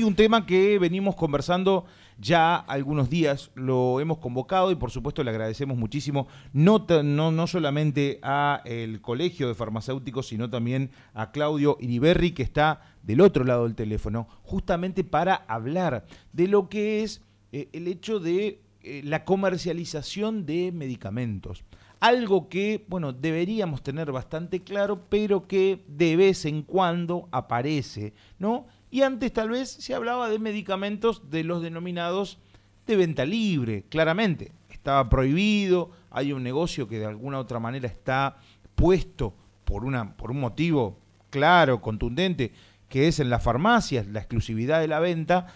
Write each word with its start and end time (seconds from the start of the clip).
Un 0.00 0.14
tema 0.14 0.46
que 0.46 0.78
venimos 0.78 1.16
conversando 1.16 1.84
ya 2.20 2.54
algunos 2.54 3.10
días, 3.10 3.50
lo 3.56 3.98
hemos 3.98 4.18
convocado 4.18 4.70
y 4.70 4.76
por 4.76 4.92
supuesto 4.92 5.24
le 5.24 5.30
agradecemos 5.30 5.76
muchísimo, 5.76 6.28
no, 6.52 6.86
no, 7.02 7.32
no 7.32 7.46
solamente 7.48 8.20
a 8.22 8.62
el 8.64 9.00
Colegio 9.00 9.48
de 9.48 9.56
Farmacéuticos, 9.56 10.28
sino 10.28 10.48
también 10.48 10.92
a 11.14 11.32
Claudio 11.32 11.78
Iriberri, 11.80 12.30
que 12.30 12.44
está 12.44 12.80
del 13.02 13.20
otro 13.20 13.42
lado 13.42 13.64
del 13.64 13.74
teléfono, 13.74 14.28
justamente 14.44 15.02
para 15.02 15.34
hablar 15.34 16.06
de 16.32 16.46
lo 16.46 16.68
que 16.68 17.02
es 17.02 17.20
eh, 17.50 17.68
el 17.72 17.88
hecho 17.88 18.20
de 18.20 18.60
eh, 18.84 19.00
la 19.02 19.24
comercialización 19.24 20.46
de 20.46 20.70
medicamentos. 20.70 21.64
Algo 21.98 22.48
que, 22.48 22.84
bueno, 22.86 23.12
deberíamos 23.12 23.82
tener 23.82 24.12
bastante 24.12 24.62
claro, 24.62 25.06
pero 25.08 25.48
que 25.48 25.82
de 25.88 26.14
vez 26.14 26.44
en 26.44 26.62
cuando 26.62 27.28
aparece, 27.32 28.14
¿no? 28.38 28.66
Y 28.90 29.02
antes 29.02 29.32
tal 29.32 29.50
vez 29.50 29.70
se 29.70 29.94
hablaba 29.94 30.28
de 30.28 30.38
medicamentos 30.38 31.30
de 31.30 31.44
los 31.44 31.62
denominados 31.62 32.38
de 32.86 32.96
venta 32.96 33.24
libre, 33.24 33.84
claramente. 33.88 34.52
Estaba 34.70 35.08
prohibido, 35.08 35.90
hay 36.10 36.32
un 36.32 36.42
negocio 36.42 36.88
que 36.88 36.98
de 36.98 37.06
alguna 37.06 37.38
u 37.38 37.40
otra 37.40 37.58
manera 37.58 37.86
está 37.86 38.38
puesto 38.74 39.34
por, 39.64 39.84
una, 39.84 40.16
por 40.16 40.30
un 40.30 40.40
motivo 40.40 40.98
claro, 41.30 41.80
contundente, 41.80 42.52
que 42.88 43.08
es 43.08 43.20
en 43.20 43.28
las 43.28 43.42
farmacias, 43.42 44.06
la 44.06 44.20
exclusividad 44.20 44.80
de 44.80 44.88
la 44.88 45.00
venta, 45.00 45.46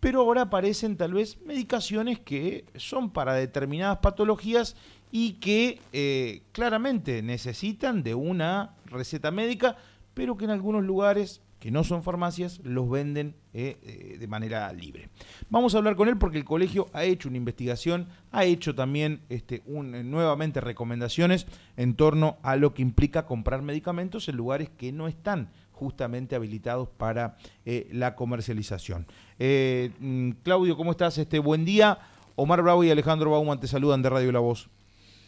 pero 0.00 0.20
ahora 0.20 0.42
aparecen 0.42 0.96
tal 0.96 1.14
vez 1.14 1.38
medicaciones 1.42 2.18
que 2.18 2.64
son 2.76 3.10
para 3.10 3.34
determinadas 3.34 3.98
patologías 3.98 4.74
y 5.12 5.34
que 5.34 5.78
eh, 5.92 6.42
claramente 6.52 7.22
necesitan 7.22 8.02
de 8.02 8.14
una 8.14 8.74
receta 8.86 9.30
médica, 9.30 9.76
pero 10.14 10.36
que 10.36 10.46
en 10.46 10.50
algunos 10.50 10.82
lugares 10.82 11.42
que 11.60 11.70
no 11.70 11.84
son 11.84 12.02
farmacias, 12.02 12.60
los 12.64 12.90
venden 12.90 13.34
eh, 13.52 13.76
eh, 13.82 14.16
de 14.18 14.26
manera 14.26 14.72
libre. 14.72 15.10
Vamos 15.50 15.74
a 15.74 15.78
hablar 15.78 15.94
con 15.94 16.08
él 16.08 16.16
porque 16.16 16.38
el 16.38 16.44
colegio 16.44 16.88
ha 16.94 17.04
hecho 17.04 17.28
una 17.28 17.36
investigación, 17.36 18.08
ha 18.32 18.44
hecho 18.44 18.74
también 18.74 19.20
este, 19.28 19.62
nuevamente 19.66 20.60
recomendaciones 20.60 21.46
en 21.76 21.94
torno 21.94 22.38
a 22.42 22.56
lo 22.56 22.72
que 22.72 22.82
implica 22.82 23.26
comprar 23.26 23.60
medicamentos 23.60 24.28
en 24.28 24.36
lugares 24.36 24.70
que 24.70 24.90
no 24.90 25.06
están 25.06 25.50
justamente 25.72 26.34
habilitados 26.34 26.88
para 26.88 27.36
eh, 27.66 27.88
la 27.92 28.14
comercialización. 28.14 29.06
Mm, 29.38 30.30
Claudio, 30.42 30.76
¿cómo 30.76 30.92
estás? 30.92 31.18
Este, 31.18 31.38
buen 31.38 31.64
día. 31.64 31.98
Omar 32.36 32.62
Bravo 32.62 32.82
y 32.84 32.90
Alejandro 32.90 33.30
Bauman 33.32 33.60
te 33.60 33.66
saludan 33.66 34.00
de 34.00 34.08
Radio 34.08 34.32
La 34.32 34.40
Voz. 34.40 34.70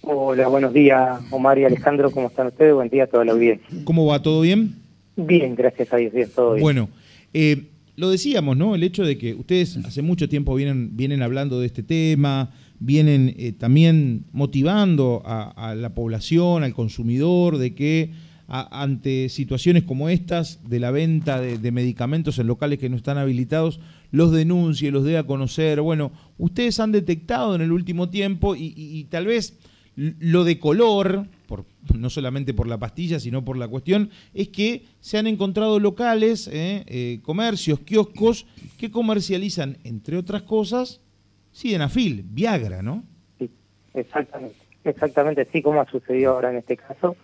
Hola, 0.00 0.48
buenos 0.48 0.72
días, 0.72 1.20
Omar 1.30 1.58
y 1.58 1.64
Alejandro, 1.64 2.10
¿cómo 2.10 2.26
están 2.26 2.48
ustedes? 2.48 2.74
Buen 2.74 2.88
día 2.88 3.04
a 3.04 3.06
toda 3.06 3.24
la 3.24 3.32
audiencia. 3.32 3.68
¿Cómo 3.84 4.06
va? 4.06 4.20
¿Todo 4.20 4.40
bien? 4.40 4.81
Bien, 5.16 5.54
gracias 5.54 5.92
a 5.92 5.96
Dios, 5.96 6.12
bien, 6.12 6.28
todo 6.34 6.54
bien. 6.54 6.62
Bueno, 6.62 6.88
eh, 7.34 7.68
lo 7.96 8.10
decíamos, 8.10 8.56
¿no? 8.56 8.74
El 8.74 8.82
hecho 8.82 9.04
de 9.04 9.18
que 9.18 9.34
ustedes 9.34 9.76
hace 9.76 10.02
mucho 10.02 10.28
tiempo 10.28 10.54
vienen, 10.54 10.96
vienen 10.96 11.22
hablando 11.22 11.60
de 11.60 11.66
este 11.66 11.82
tema, 11.82 12.50
vienen 12.78 13.34
eh, 13.36 13.52
también 13.52 14.24
motivando 14.32 15.22
a, 15.24 15.74
la 15.76 15.94
población, 15.94 16.64
al 16.64 16.74
consumidor, 16.74 17.58
de 17.58 17.74
que 17.74 18.10
ante 18.48 19.28
situaciones 19.28 19.84
como 19.84 20.08
estas, 20.08 20.68
de 20.68 20.80
la 20.80 20.90
venta 20.90 21.40
de, 21.40 21.72
medicamentos 21.72 22.38
en 22.38 22.48
locales 22.48 22.78
que 22.78 22.90
no 22.90 22.96
están 22.96 23.16
habilitados, 23.16 23.80
los 24.10 24.32
denuncie, 24.32 24.90
los 24.90 25.04
dé 25.04 25.16
a 25.16 25.26
conocer. 25.26 25.80
Bueno, 25.80 26.12
ustedes 26.38 26.80
han 26.80 26.92
detectado 26.92 27.54
en 27.54 27.62
el 27.62 27.72
último 27.72 28.10
tiempo 28.10 28.54
y 28.56 29.06
tal 29.10 29.26
vez 29.26 29.58
lo 29.96 30.44
de 30.44 30.58
color, 30.58 31.28
por, 31.52 31.66
no 31.98 32.08
solamente 32.08 32.54
por 32.54 32.66
la 32.66 32.78
pastilla, 32.78 33.20
sino 33.20 33.44
por 33.44 33.58
la 33.58 33.68
cuestión, 33.68 34.08
es 34.32 34.48
que 34.48 34.86
se 35.00 35.18
han 35.18 35.26
encontrado 35.26 35.78
locales, 35.80 36.48
eh, 36.48 36.82
eh, 36.86 37.20
comercios, 37.22 37.80
kioscos, 37.80 38.46
que 38.78 38.90
comercializan, 38.90 39.76
entre 39.84 40.16
otras 40.16 40.44
cosas, 40.44 41.02
Sidenafil, 41.50 42.24
Viagra, 42.24 42.80
¿no? 42.80 43.04
Sí, 43.38 43.50
exactamente. 43.92 44.56
Exactamente, 44.82 45.46
sí, 45.52 45.60
como 45.60 45.82
ha 45.82 45.90
sucedido 45.90 46.32
ahora 46.32 46.50
en 46.50 46.56
este 46.56 46.78
caso. 46.78 47.16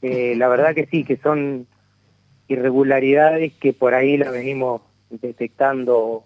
Eh, 0.00 0.34
la 0.36 0.46
verdad 0.46 0.76
que 0.76 0.86
sí, 0.86 1.02
que 1.02 1.16
son 1.16 1.66
irregularidades 2.46 3.52
que 3.54 3.72
por 3.72 3.94
ahí 3.94 4.16
la 4.16 4.30
venimos 4.30 4.82
detectando 5.10 6.22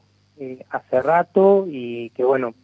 hace 0.68 1.00
rato 1.00 1.66
y 1.66 2.10
que, 2.10 2.22
bueno, 2.22 2.54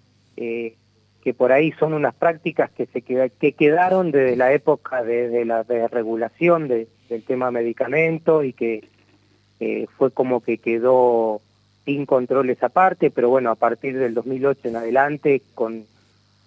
que 1.22 1.34
por 1.34 1.52
ahí 1.52 1.72
son 1.78 1.94
unas 1.94 2.14
prácticas 2.14 2.70
que 2.72 2.86
se 2.86 3.02
que 3.02 3.52
quedaron 3.52 4.10
desde 4.10 4.36
la 4.36 4.52
época 4.52 5.02
de, 5.02 5.44
la 5.44 5.62
regulación 5.62 6.68
del 6.68 6.88
tema 7.26 7.50
medicamentos 7.50 8.44
y 8.44 8.52
que 8.52 8.88
fue 9.96 10.10
como 10.10 10.40
que 10.40 10.58
quedó 10.58 11.40
sin 11.84 12.06
control 12.06 12.50
esa 12.50 12.68
parte, 12.68 13.10
pero 13.10 13.28
bueno, 13.28 13.50
a 13.50 13.54
partir 13.54 13.98
del 13.98 14.14
2008 14.14 14.68
en 14.68 14.76
adelante, 14.76 15.42
con, 15.54 15.84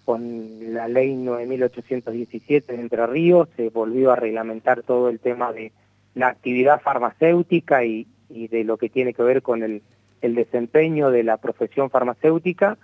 con 0.06 0.74
la 0.74 0.88
ley 0.88 1.16
9817 1.16 2.74
de 2.74 2.81
Entre 2.81 3.06
Ríos, 3.08 3.50
se 3.56 3.69
volvió 3.69 4.12
a 4.12 4.16
reglamentar 4.16 4.84
todo 4.84 5.09
el 5.09 5.19
tema 5.19 5.52
de 5.52 5.72
la 6.14 6.28
actividad 6.28 6.81
farmacéutica 6.81 7.84
y, 7.84 8.08
y 8.30 8.47
de 8.47 8.64
lo 8.64 8.78
que 8.78 8.90
tiene 8.90 9.14
que 9.14 9.24
ver 9.24 9.41
con 9.41 9.64
el, 9.64 9.81
el 10.22 10.35
desempeño 10.35 11.12
de 11.12 11.24
la 11.24 11.38
profesión 11.38 11.90
farmacéutica, 11.90 12.78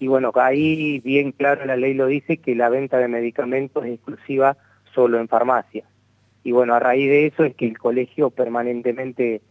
y 0.00 0.08
bueno, 0.08 0.32
ahí 0.34 0.98
bien 1.00 1.30
claro 1.30 1.66
la 1.66 1.76
ley 1.76 1.92
lo 1.92 2.06
dice 2.06 2.38
que 2.38 2.54
la 2.54 2.70
venta 2.70 2.96
de 2.96 3.06
medicamentos 3.06 3.84
es 3.84 3.92
exclusiva 3.92 4.56
solo 4.94 5.20
en 5.20 5.28
farmacia. 5.28 5.84
Y 6.42 6.52
bueno, 6.52 6.74
a 6.74 6.80
raíz 6.80 7.08
de 7.10 7.26
eso 7.26 7.44
es 7.44 7.54
que 7.54 7.66
el 7.66 7.78
colegio 7.78 8.30
permanentemente 8.30 9.42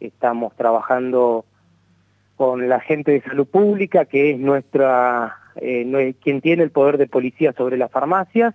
estamos 0.00 0.54
trabajando 0.56 1.46
con 2.36 2.68
la 2.68 2.80
gente 2.80 3.12
de 3.12 3.22
salud 3.22 3.46
pública, 3.46 4.04
que 4.04 4.32
es 4.32 4.38
nuestra, 4.38 5.38
eh, 5.56 6.14
quien 6.22 6.42
tiene 6.42 6.64
el 6.64 6.70
poder 6.70 6.98
de 6.98 7.06
policía 7.06 7.54
sobre 7.54 7.78
las 7.78 7.90
farmacias, 7.90 8.54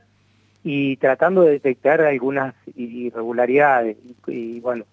y 0.63 0.97
tratando 0.97 1.41
de 1.41 1.53
detectar 1.53 2.01
algunas 2.01 2.53
irregularidades. 2.75 3.97
y 4.27 4.59
bueno, 4.59 4.85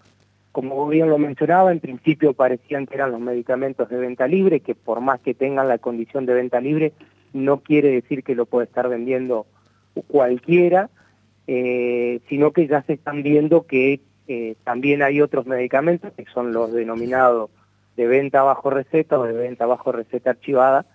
como 0.57 0.87
bien 0.87 1.07
lo 1.07 1.19
mencionaba, 1.19 1.71
en 1.71 1.79
principio 1.79 2.33
parecían 2.33 2.87
que 2.87 2.95
eran 2.95 3.11
los 3.11 3.19
medicamentos 3.19 3.89
de 3.89 3.97
venta 3.97 4.25
libre, 4.25 4.61
que 4.61 4.73
por 4.73 5.01
más 5.01 5.19
que 5.19 5.35
tengan 5.35 5.67
la 5.67 5.77
condición 5.77 6.25
de 6.25 6.33
venta 6.33 6.59
libre, 6.59 6.93
no 7.31 7.59
quiere 7.59 7.91
decir 7.91 8.23
que 8.23 8.33
lo 8.33 8.47
puede 8.47 8.65
estar 8.65 8.89
vendiendo 8.89 9.45
cualquiera, 10.07 10.89
eh, 11.45 12.21
sino 12.27 12.53
que 12.53 12.65
ya 12.65 12.81
se 12.81 12.93
están 12.93 13.21
viendo 13.21 13.67
que 13.67 13.99
eh, 14.27 14.55
también 14.63 15.03
hay 15.03 15.21
otros 15.21 15.45
medicamentos, 15.45 16.11
que 16.13 16.25
son 16.33 16.53
los 16.53 16.73
denominados 16.73 17.51
de 17.95 18.07
venta 18.07 18.41
bajo 18.41 18.71
receta 18.71 19.19
o 19.19 19.25
de 19.25 19.33
venta 19.33 19.67
bajo 19.67 19.91
receta 19.91 20.31
archivada, 20.31 20.87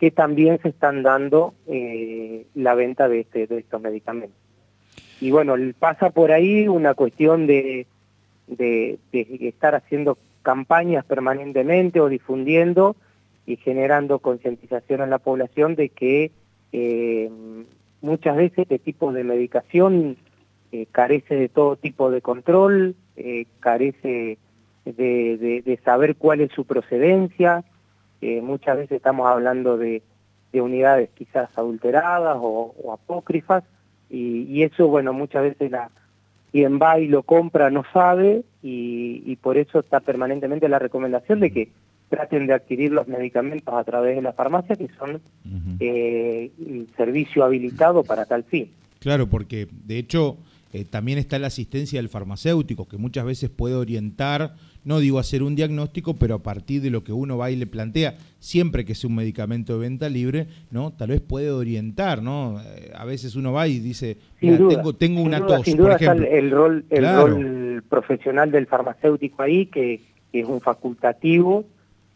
que 0.00 0.12
también 0.12 0.58
se 0.62 0.70
están 0.70 1.02
dando 1.02 1.52
eh, 1.66 2.46
la 2.54 2.74
venta 2.74 3.14
este, 3.14 3.48
de 3.48 3.58
estos 3.58 3.82
medicamentos. 3.82 4.38
Y 5.20 5.30
bueno, 5.30 5.56
pasa 5.78 6.08
por 6.08 6.32
ahí 6.32 6.68
una 6.68 6.94
cuestión 6.94 7.46
de 7.46 7.86
de, 8.46 8.98
estar 9.12 9.74
haciendo 9.74 10.18
campañas 10.42 11.04
permanentemente 11.04 12.00
o 12.00 12.08
difundiendo 12.08 12.96
y 13.46 13.56
generando 13.56 14.18
concientización 14.18 15.02
en 15.02 15.10
la 15.10 15.18
población 15.18 15.74
de 15.74 15.88
que 15.90 16.32
eh, 16.72 17.30
muchas 18.00 18.36
veces 18.36 18.58
este 18.58 18.78
tipo 18.78 19.12
de 19.12 19.24
medicación 19.24 20.16
eh, 20.72 20.86
carece 20.90 21.34
de 21.34 21.48
todo 21.48 21.76
tipo 21.76 22.10
de 22.10 22.20
control, 22.20 22.94
eh, 23.16 23.46
carece 23.60 24.38
de, 24.84 25.78
saber 25.84 26.16
cuál 26.16 26.40
es 26.40 26.52
su 26.52 26.64
procedencia, 26.64 27.64
muchas 28.42 28.78
veces 28.78 28.92
estamos 28.92 29.26
hablando 29.26 29.76
de, 29.76 30.02
unidades 30.52 31.10
quizás 31.14 31.50
adulteradas 31.58 32.36
o, 32.40 32.92
apócrifas, 32.92 33.64
y, 34.08 34.42
y, 34.42 34.62
eso, 34.62 34.86
bueno, 34.86 35.12
muchas 35.12 35.42
veces 35.42 35.70
la, 35.70 35.90
quien 36.54 36.78
va 36.78 37.00
y 37.00 37.08
lo 37.08 37.24
compra 37.24 37.68
no 37.68 37.82
sabe 37.92 38.44
y, 38.62 39.34
por 39.42 39.58
eso 39.58 39.80
está 39.80 39.98
permanentemente 39.98 40.68
la 40.68 40.78
recomendación 40.78 41.40
de 41.40 41.50
que 41.50 41.72
traten 42.08 42.46
de 42.46 42.54
adquirir 42.54 42.92
los 42.92 43.08
medicamentos 43.08 43.74
a 43.74 43.82
través 43.82 44.14
de 44.14 44.22
la 44.22 44.34
farmacia, 44.34 44.76
que 44.76 44.88
son 44.96 45.20
eh, 45.80 46.52
servicio 46.96 47.42
habilitado 47.42 48.04
para 48.04 48.24
tal 48.24 48.44
fin. 48.44 48.70
Claro, 49.00 49.28
porque 49.28 49.66
de 49.84 49.98
hecho 49.98 50.36
eh, 50.72 50.84
también 50.84 51.18
está 51.18 51.40
la 51.40 51.48
asistencia 51.48 51.98
del 51.98 52.08
farmacéutico, 52.08 52.86
que 52.86 52.98
muchas 52.98 53.24
veces 53.24 53.50
puede 53.50 53.74
orientar, 53.74 54.54
no 54.84 54.98
digo 54.98 55.18
hacer 55.18 55.42
un 55.42 55.54
diagnóstico, 55.54 56.14
pero 56.14 56.36
a 56.36 56.42
partir 56.42 56.82
de 56.82 56.90
lo 56.90 57.04
que 57.04 57.12
uno 57.12 57.38
va 57.38 57.50
y 57.50 57.56
le 57.56 57.66
plantea, 57.66 58.16
siempre 58.38 58.84
que 58.84 58.94
sea 58.94 59.08
un 59.08 59.16
medicamento 59.16 59.74
de 59.74 59.78
venta 59.80 60.08
libre, 60.08 60.46
¿no? 60.70 60.92
Tal 60.92 61.08
vez 61.08 61.20
puede 61.20 61.50
orientar, 61.50 62.22
¿no? 62.22 62.60
Eh, 62.60 62.92
a 62.94 63.04
veces 63.04 63.36
uno 63.36 63.52
va 63.52 63.66
y 63.66 63.78
dice, 63.78 64.18
tengo, 64.40 64.94
tengo 64.94 65.22
una 65.22 65.44
tos, 65.46 65.62
sin 65.62 65.76
duda 65.76 65.96
Está 65.96 66.12
el, 66.12 66.50
rol, 66.50 66.84
el 66.90 67.04
rol 67.04 67.82
profesional 67.88 68.50
del 68.50 68.66
farmacéutico 68.66 69.42
ahí, 69.42 69.66
que, 69.66 70.00
es 70.32 70.46
un 70.46 70.60
facultativo, 70.60 71.64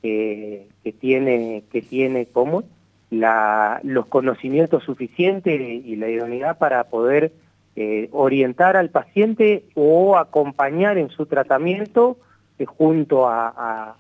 que 0.02 0.66
tiene, 0.98 1.62
que 1.70 1.82
tiene 1.82 2.26
como 2.26 2.64
la, 3.10 3.80
los 3.84 4.06
conocimientos 4.06 4.82
suficientes 4.84 5.60
y 5.60 5.96
la 5.96 6.08
idoneidad 6.08 6.58
para 6.58 6.84
poder 6.84 7.32
eh, 7.76 8.08
orientar 8.10 8.76
al 8.76 8.90
paciente 8.90 9.64
o 9.74 10.16
acompañar 10.18 10.98
en 10.98 11.10
su 11.10 11.26
tratamiento 11.26 12.18
eh, 12.58 12.64
junto 12.64 13.28
a, 13.28 13.96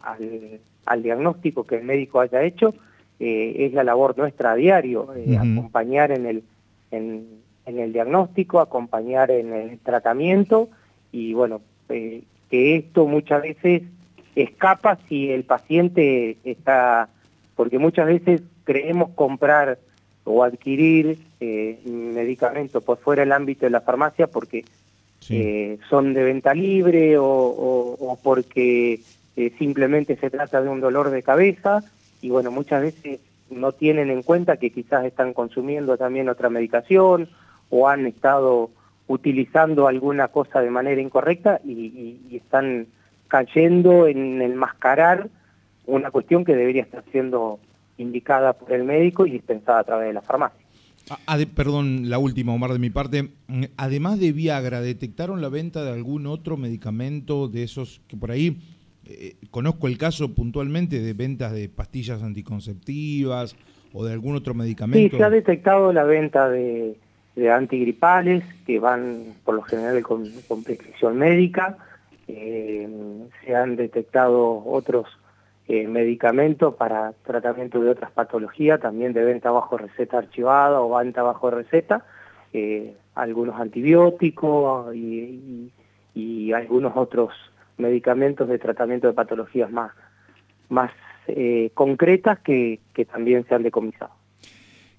al 0.86 1.02
diagnóstico 1.02 1.64
que 1.64 1.76
el 1.76 1.84
médico 1.84 2.20
haya 2.20 2.42
hecho, 2.42 2.74
es 3.20 3.72
la 3.72 3.82
labor 3.82 4.16
nuestra 4.16 4.52
a 4.52 4.54
diario, 4.54 5.08
acompañar 5.40 6.12
en 6.12 6.24
el, 6.26 6.44
en, 6.92 7.26
en, 7.66 7.78
el 7.80 7.92
diagnóstico, 7.92 8.60
acompañar 8.60 9.32
en 9.32 9.52
el 9.52 9.78
tratamiento 9.80 10.68
y 11.10 11.34
bueno, 11.34 11.60
que 11.88 12.22
esto 12.48 13.06
muchas 13.06 13.42
veces 13.42 13.82
escapa 14.36 14.98
si 15.08 15.30
el 15.30 15.44
paciente 15.44 16.36
está, 16.44 17.08
porque 17.56 17.78
muchas 17.78 18.06
veces 18.06 18.42
creemos 18.64 19.10
comprar 19.14 19.78
o 20.24 20.44
adquirir 20.44 21.18
eh, 21.40 21.80
medicamentos 21.86 22.84
por 22.84 22.98
fuera 22.98 23.22
del 23.22 23.32
ámbito 23.32 23.66
de 23.66 23.70
la 23.70 23.80
farmacia 23.80 24.26
porque 24.26 24.64
eh, 25.30 25.78
son 25.88 26.14
de 26.14 26.24
venta 26.24 26.54
libre 26.54 27.16
o, 27.18 28.18
porque 28.22 29.00
eh, 29.36 29.52
simplemente 29.58 30.16
se 30.16 30.30
trata 30.30 30.62
de 30.62 30.68
un 30.68 30.80
dolor 30.80 31.10
de 31.10 31.22
cabeza 31.22 31.82
y 32.20 32.30
bueno, 32.30 32.50
muchas 32.50 32.82
veces 32.82 33.20
no 33.50 33.72
tienen 33.72 34.10
en 34.10 34.22
cuenta 34.22 34.56
que 34.56 34.70
quizás 34.70 35.04
están 35.04 35.32
consumiendo 35.32 35.96
también 35.96 36.28
otra 36.28 36.50
medicación 36.50 37.28
o 37.70 37.88
han 37.88 38.06
estado 38.06 38.70
utilizando 39.06 39.88
alguna 39.88 40.28
cosa 40.28 40.60
de 40.60 40.70
manera 40.70 41.00
incorrecta 41.00 41.60
y, 41.64 42.18
están 42.30 42.86
cayendo 43.26 44.06
en 44.06 44.40
enmascarar 44.40 45.28
una 45.86 46.10
cuestión 46.10 46.44
que 46.44 46.54
debería 46.54 46.82
estar 46.82 47.02
siendo 47.10 47.58
indicada 47.96 48.52
por 48.52 48.72
el 48.72 48.84
médico 48.84 49.26
y 49.26 49.30
dispensada 49.30 49.80
a 49.80 49.84
través 49.84 50.08
de 50.08 50.14
la 50.14 50.22
farmacia. 50.22 50.64
Ah, 51.26 51.38
perdón, 51.54 52.10
la 52.10 52.18
última, 52.18 52.52
Omar, 52.52 52.72
de 52.72 52.78
mi 52.78 52.90
parte. 52.90 53.30
Además 53.76 54.20
de 54.20 54.32
Viagra, 54.32 54.80
¿detectaron 54.80 55.40
la 55.40 55.48
venta 55.48 55.84
de 55.84 55.92
algún 55.92 56.26
otro 56.26 56.56
medicamento 56.56 57.48
de 57.48 57.62
esos 57.62 58.00
que 58.08 58.16
por 58.16 58.30
ahí 58.30 58.58
eh, 59.06 59.36
conozco 59.50 59.86
el 59.86 59.96
caso 59.96 60.34
puntualmente 60.34 61.00
de 61.00 61.12
ventas 61.14 61.52
de 61.52 61.68
pastillas 61.68 62.22
anticonceptivas 62.22 63.56
o 63.92 64.04
de 64.04 64.12
algún 64.12 64.36
otro 64.36 64.54
medicamento? 64.54 65.10
Sí, 65.10 65.16
se 65.16 65.24
ha 65.24 65.30
detectado 65.30 65.92
la 65.92 66.04
venta 66.04 66.48
de, 66.48 66.96
antigripales 67.50 68.44
que 68.66 68.78
van 68.78 69.34
por 69.44 69.54
lo 69.54 69.62
general 69.62 70.02
con, 70.02 70.28
con 70.46 70.62
prescripción 70.62 71.18
médica. 71.18 71.78
Eh, 72.26 72.88
se 73.44 73.54
han 73.54 73.76
detectado 73.76 74.62
otros 74.66 75.06
eh, 75.68 75.86
medicamentos 75.86 76.74
para 76.76 77.12
tratamiento 77.26 77.78
de 77.80 77.90
otras 77.90 78.10
patologías, 78.10 78.80
también 78.80 79.12
de 79.12 79.22
venta 79.22 79.50
bajo 79.50 79.76
receta 79.76 80.16
archivada 80.16 80.80
o 80.80 80.96
venta 80.96 81.22
bajo 81.22 81.50
receta, 81.50 82.06
eh, 82.54 82.96
algunos 83.14 83.60
antibióticos 83.60 84.94
y, 84.94 85.70
algunos 86.54 86.96
otros 86.96 87.32
medicamentos 87.76 88.48
de 88.48 88.58
tratamiento 88.58 89.06
de 89.06 89.12
patologías 89.12 89.70
más, 89.70 89.92
más 90.70 90.90
eh, 91.28 91.70
concretas 91.74 92.38
que, 92.40 92.80
también 93.12 93.44
se 93.46 93.54
han 93.54 93.62
decomisado. 93.62 94.12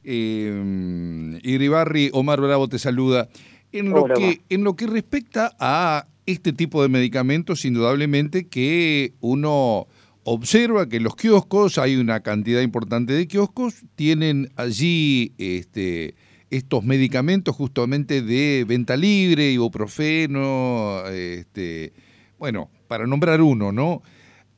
Eh, 0.04 1.40
Iribarri, 1.42 2.12
Omar 2.14 2.40
Bravo 2.40 2.68
te 2.68 2.78
saluda. 2.78 3.28
En 3.72 3.90
lo, 3.90 4.06
que, 4.06 4.42
en 4.50 4.64
lo 4.64 4.76
que 4.76 4.86
respecta 4.86 5.52
a 5.60 6.06
este 6.28 6.54
tipo 6.54 6.84
de 6.84 6.90
medicamentos, 6.90 7.66
indudablemente 7.66 8.48
que 8.48 9.14
uno 9.20 9.88
observa 10.32 10.88
que 10.88 11.00
los 11.00 11.16
kioscos 11.16 11.80
hay 11.80 11.96
una 11.96 12.20
cantidad 12.20 12.62
importante 12.62 13.14
de 13.14 13.28
kioscos, 13.28 13.84
tienen 13.96 14.50
allí 14.58 15.34
este, 15.40 16.14
estos 16.52 16.84
medicamentos 16.84 17.56
justamente 17.56 18.22
de 18.22 18.64
venta 18.68 18.96
libre, 18.96 19.50
ibuprofeno, 19.50 21.04
este, 21.08 21.94
bueno, 22.38 22.70
para 22.88 23.08
nombrar 23.08 23.42
uno, 23.42 23.72
¿no? 23.72 24.04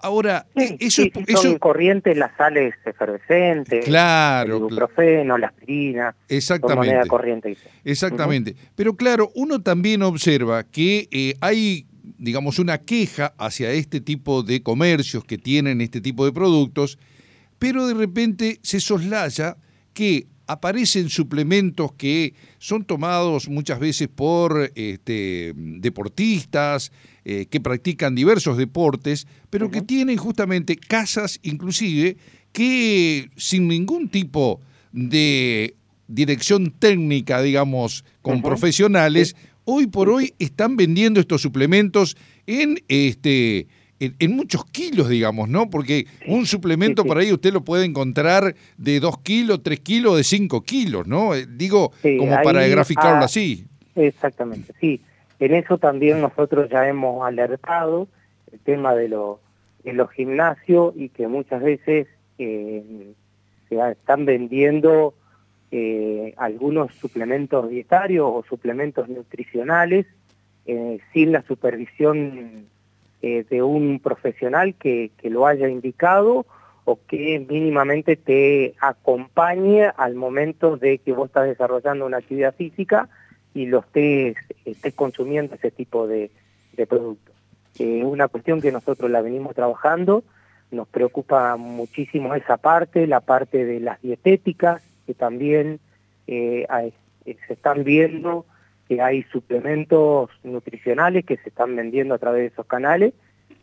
Ahora, 0.04 0.46
eso, 0.56 1.04
son 1.42 1.58
corrientes 1.58 2.18
las 2.18 2.36
sales 2.36 2.74
efervescentes, 2.84 3.86
claro, 3.86 4.58
el 4.58 4.64
ibuprofeno, 4.64 5.38
la 5.38 5.48
aspirina, 5.48 6.16
exactamente, 6.28 7.08
corriente. 7.08 7.56
Exactamente. 7.86 8.56
Pero 8.76 8.96
claro, 8.96 9.32
uno 9.36 9.62
también 9.62 10.02
observa 10.02 10.64
que 10.64 11.08
eh, 11.12 11.36
hay 11.40 11.86
digamos, 12.22 12.60
una 12.60 12.78
queja 12.78 13.34
hacia 13.40 13.72
este 13.72 14.00
tipo 14.00 14.44
de 14.44 14.62
comercios 14.62 15.26
que 15.26 15.40
tienen 15.40 15.82
este 15.82 16.02
tipo 16.02 16.24
de 16.24 16.32
productos, 16.32 17.00
pero 17.58 17.88
de 17.88 17.96
repente 17.96 18.60
se 18.62 18.80
soslaya 18.80 19.58
que 19.94 20.28
aparecen 20.46 21.10
suplementos 21.10 21.94
que 21.94 22.36
son 22.60 22.86
tomados 22.86 23.50
muchas 23.50 23.80
veces 23.80 24.08
por 24.08 24.72
este, 24.76 25.54
deportistas 25.56 26.92
eh, 27.26 27.48
que 27.50 27.60
practican 27.60 28.14
diversos 28.14 28.56
deportes, 28.56 29.26
pero 29.50 29.72
que 29.72 29.82
tienen 29.82 30.18
justamente 30.18 30.76
casas 30.76 31.40
inclusive 31.42 32.18
que 32.52 33.32
sin 33.36 33.68
ningún 33.68 34.10
tipo 34.10 34.62
de 34.92 35.76
dirección 36.08 36.72
técnica, 36.72 37.42
digamos, 37.42 38.04
con 38.22 38.42
profesionales, 38.42 39.36
hoy 39.72 39.88
por 39.88 40.10
hoy 40.10 40.34
están 40.38 40.76
vendiendo 40.76 41.20
estos 41.20 41.42
suplementos 41.42 42.18
en 42.46 42.78
este 42.88 43.68
en, 44.00 44.36
muchos 44.36 44.66
kilos, 44.66 45.10
digamos, 45.10 45.48
¿no? 45.48 45.70
Porque 45.70 46.08
un 46.28 46.48
suplemento 46.48 47.06
por 47.06 47.20
ahí 47.20 47.32
usted 47.32 47.54
lo 47.54 47.64
puede 47.64 47.86
encontrar 47.86 48.56
de 48.78 49.00
2 49.00 49.20
kilos, 49.20 49.62
3 49.62 49.80
kilos, 49.80 50.18
de 50.18 50.24
5 50.24 50.62
kilos, 50.62 51.06
¿no? 51.06 51.36
Eh, 51.36 51.46
digo, 51.48 51.92
como 52.02 52.42
para 52.44 52.68
graficarlo 52.68 53.24
así. 53.24 53.68
Exactamente, 53.96 54.74
sí. 54.82 55.02
En 55.40 55.54
eso 55.54 55.78
también 55.78 56.20
nosotros 56.20 56.68
ya 56.72 56.88
hemos 56.88 57.24
alertado 57.26 58.08
el 58.52 58.60
tema 58.60 58.96
de, 58.96 59.08
lo, 59.08 59.40
de 59.84 59.94
los 59.94 60.10
gimnasios 60.12 60.94
y 60.98 61.10
que 61.10 61.28
muchas 61.28 61.62
veces 61.62 62.08
eh, 62.40 63.14
se 63.70 63.92
están 63.92 64.26
vendiendo 64.26 65.14
eh, 65.72 66.34
algunos 66.38 66.94
suplementos 66.96 67.70
dietarios 67.70 68.28
o 68.30 68.44
suplementos 68.48 69.08
nutricionales 69.08 70.06
eh, 70.66 71.00
sin 71.14 71.32
la 71.32 71.44
supervisión 71.44 72.66
eh, 73.22 73.46
de 73.50 73.64
un 73.64 74.00
profesional 74.00 74.76
que, 74.76 75.12
lo 75.24 75.48
haya 75.48 75.70
indicado 75.70 76.46
o 76.84 77.00
que 77.08 77.46
mínimamente 77.48 78.18
te 78.18 78.76
acompañe 78.82 79.90
al 79.96 80.16
momento 80.16 80.76
de 80.76 80.98
que 80.98 81.14
vos 81.14 81.28
estás 81.28 81.48
desarrollando 81.48 82.06
una 82.06 82.18
actividad 82.18 82.54
física 82.54 83.08
y 83.54 83.68
lo 83.68 83.80
estés, 83.80 84.36
estés 84.66 84.94
consumiendo 84.94 85.56
ese 85.56 85.72
tipo 85.72 86.06
de 86.08 86.32
productos. 86.90 87.36
Es 87.80 88.04
una 88.04 88.28
cuestión 88.28 88.60
que 88.60 88.72
nosotros 88.72 89.10
la 89.10 89.22
venimos 89.22 89.56
trabajando, 89.56 90.24
nos 90.72 90.88
preocupa 90.88 91.56
muchísimo 91.56 92.36
esa 92.36 92.58
parte, 92.58 93.08
la 93.08 93.22
parte 93.22 93.66
de 93.66 93.80
las 93.80 94.02
dietéticas, 94.02 94.82
que 95.06 95.14
también 95.14 95.80
eh, 96.28 96.66
eh, 97.26 97.36
se 97.48 97.54
están 97.54 97.84
viendo 97.84 98.46
que 98.88 99.02
hay 99.02 99.24
suplementos 99.32 100.30
nutricionales 100.44 101.26
que 101.26 101.38
se 101.38 101.50
están 101.50 101.76
vendiendo 101.76 102.14
a 102.14 102.18
través 102.18 102.42
de 102.42 102.48
esos 102.48 102.66
canales 102.66 103.14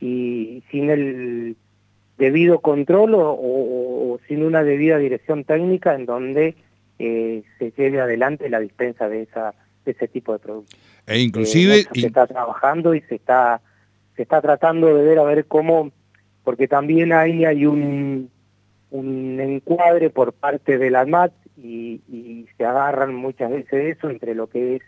y 0.00 0.62
sin 0.70 0.90
el 0.90 1.56
debido 2.16 2.60
control 2.60 3.12
o, 3.14 4.18
sin 4.26 4.42
una 4.42 4.62
debida 4.62 4.98
dirección 4.98 5.44
técnica 5.44 5.94
en 5.94 6.06
donde 6.06 6.56
eh, 6.98 7.42
se 7.58 7.72
lleve 7.72 8.00
adelante 8.00 8.48
la 8.48 8.60
dispensa 8.60 9.08
de 9.08 9.22
esa 9.22 9.54
de 9.84 9.92
ese 9.92 10.08
tipo 10.08 10.32
de 10.32 10.38
productos. 10.38 10.78
E 11.06 11.20
inclusive 11.20 11.84
se 11.92 12.06
está 12.06 12.26
trabajando 12.26 12.94
y 12.94 13.00
se 13.02 13.14
está 13.14 13.60
se 14.16 14.22
está 14.22 14.40
tratando 14.40 14.94
de 14.94 15.02
ver 15.02 15.18
a 15.18 15.24
ver 15.24 15.46
cómo 15.46 15.92
porque 16.42 16.66
también 16.68 17.12
ahí 17.12 17.44
hay 17.44 17.66
un 17.66 18.30
un 18.90 19.38
encuadre 19.40 20.10
por 20.10 20.32
parte 20.32 20.78
de 20.78 20.90
la 20.90 21.00
ANMAT 21.00 21.32
y, 21.56 22.46
se 22.56 22.64
agarran 22.64 23.14
muchas 23.14 23.50
veces 23.50 23.96
eso 23.96 24.10
entre 24.10 24.34
lo 24.34 24.48
que 24.48 24.76
es 24.76 24.82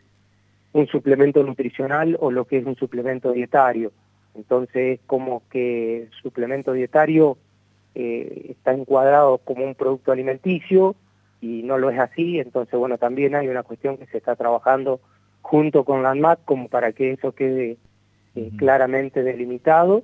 un 0.73 0.87
suplemento 0.89 1.43
nutricional 1.45 2.17
o 2.21 2.31
lo 2.31 2.47
que 2.47 2.59
es 2.59 2.67
un 2.67 2.77
suplemento 2.77 3.33
dietario. 3.33 3.93
Entonces, 4.35 5.01
como 5.07 5.43
que 5.51 6.05
el 6.05 6.11
suplemento 6.23 6.73
dietario 6.73 7.39
eh, 7.95 8.47
está 8.51 8.73
encuadrado 8.73 9.39
como 9.39 9.65
un 9.65 9.75
producto 9.75 10.13
alimenticio 10.13 10.97
y 11.41 11.63
no 11.63 11.79
lo 11.79 11.91
es 11.91 11.99
así, 11.99 12.39
entonces, 12.39 12.79
bueno, 12.79 12.99
también 12.99 13.35
hay 13.35 13.49
una 13.49 13.63
cuestión 13.63 13.97
que 13.97 14.07
se 14.07 14.19
está 14.19 14.37
trabajando 14.37 15.01
junto 15.43 15.85
con 15.85 16.03
la 16.03 16.11
ANMAT 16.11 16.41
como 16.45 16.69
para 16.69 16.93
que 16.93 17.13
eso 17.13 17.33
quede 17.33 17.79
eh, 18.35 18.51
claramente 18.57 19.23
delimitado 19.23 20.03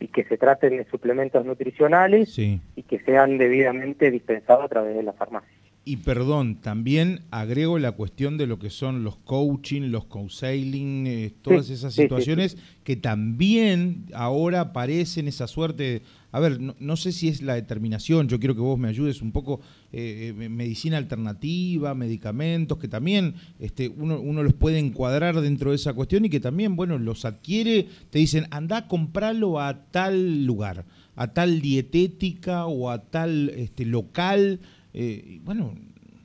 y 0.00 0.08
que 0.08 0.24
se 0.24 0.36
traten 0.36 0.76
de 0.76 0.84
suplementos 0.84 1.44
nutricionales 1.44 2.38
y 2.38 2.60
que 2.88 3.00
sean 3.00 3.38
debidamente 3.38 4.10
dispensados 4.10 4.64
a 4.64 4.68
través 4.68 4.94
de 4.94 5.02
la 5.02 5.12
farmacia. 5.12 5.55
Y 5.88 5.98
perdón, 5.98 6.56
también 6.56 7.20
agrego 7.30 7.78
la 7.78 7.92
cuestión 7.92 8.38
de 8.38 8.48
lo 8.48 8.58
que 8.58 8.70
son 8.70 9.04
los 9.04 9.18
coaching, 9.18 9.82
los 9.82 10.06
counseling, 10.06 11.06
eh, 11.06 11.32
todas 11.42 11.70
esas 11.70 11.94
situaciones 11.94 12.56
que 12.82 12.96
también 12.96 14.06
ahora 14.12 14.62
aparecen 14.62 15.28
esa 15.28 15.46
suerte. 15.46 16.02
a 16.32 16.40
ver, 16.40 16.58
no, 16.60 16.96
sé 16.96 17.12
si 17.12 17.28
es 17.28 17.40
la 17.40 17.54
determinación, 17.54 18.26
yo 18.26 18.40
quiero 18.40 18.56
que 18.56 18.62
vos 18.62 18.80
me 18.80 18.88
ayudes 18.88 19.22
un 19.22 19.30
poco, 19.30 19.60
eh, 19.92 20.34
eh, 20.36 20.48
medicina 20.48 20.96
alternativa, 20.96 21.94
medicamentos, 21.94 22.78
que 22.78 22.88
también 22.88 23.36
este, 23.60 23.88
uno, 23.88 24.18
uno 24.18 24.42
los 24.42 24.54
puede 24.54 24.80
encuadrar 24.80 25.40
dentro 25.40 25.70
de 25.70 25.76
esa 25.76 25.92
cuestión 25.92 26.24
y 26.24 26.30
que 26.30 26.40
también, 26.40 26.74
bueno, 26.74 26.98
los 26.98 27.24
adquiere, 27.24 27.86
te 28.10 28.18
dicen, 28.18 28.48
anda, 28.50 28.88
comprarlo 28.88 29.60
a 29.60 29.84
tal 29.92 30.46
lugar 30.46 30.84
a 31.16 31.32
tal 31.32 31.60
dietética 31.62 32.66
o 32.66 32.90
a 32.90 33.02
tal 33.02 33.48
este, 33.56 33.86
local, 33.86 34.60
eh, 34.96 35.40
bueno, 35.44 35.74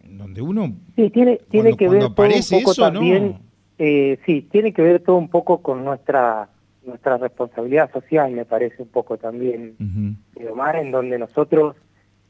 donde 0.04 0.42
uno... 0.42 0.74
Sí, 0.96 1.10
tiene, 1.10 1.40
tiene 1.50 1.76
que 1.76 1.88
ver 1.90 2.10
todo 2.14 2.28
un 2.28 2.64
poco 2.64 2.74
también, 2.74 3.38
eh, 3.78 4.18
sí, 4.26 4.48
tiene 4.52 4.74
que 4.74 4.82
ver 4.82 5.02
todo 5.02 5.18
un 5.18 5.30
poco 5.30 5.62
con 5.62 5.84
nuestra 5.84 6.50
nuestra 6.84 7.18
responsabilidad 7.18 7.92
social, 7.92 8.32
me 8.32 8.46
parece 8.46 8.82
un 8.82 8.90
poco 8.90 9.18
también, 9.18 9.76
Omar, 10.50 10.78
en 10.78 10.92
donde 10.92 11.20
nosotros 11.20 11.76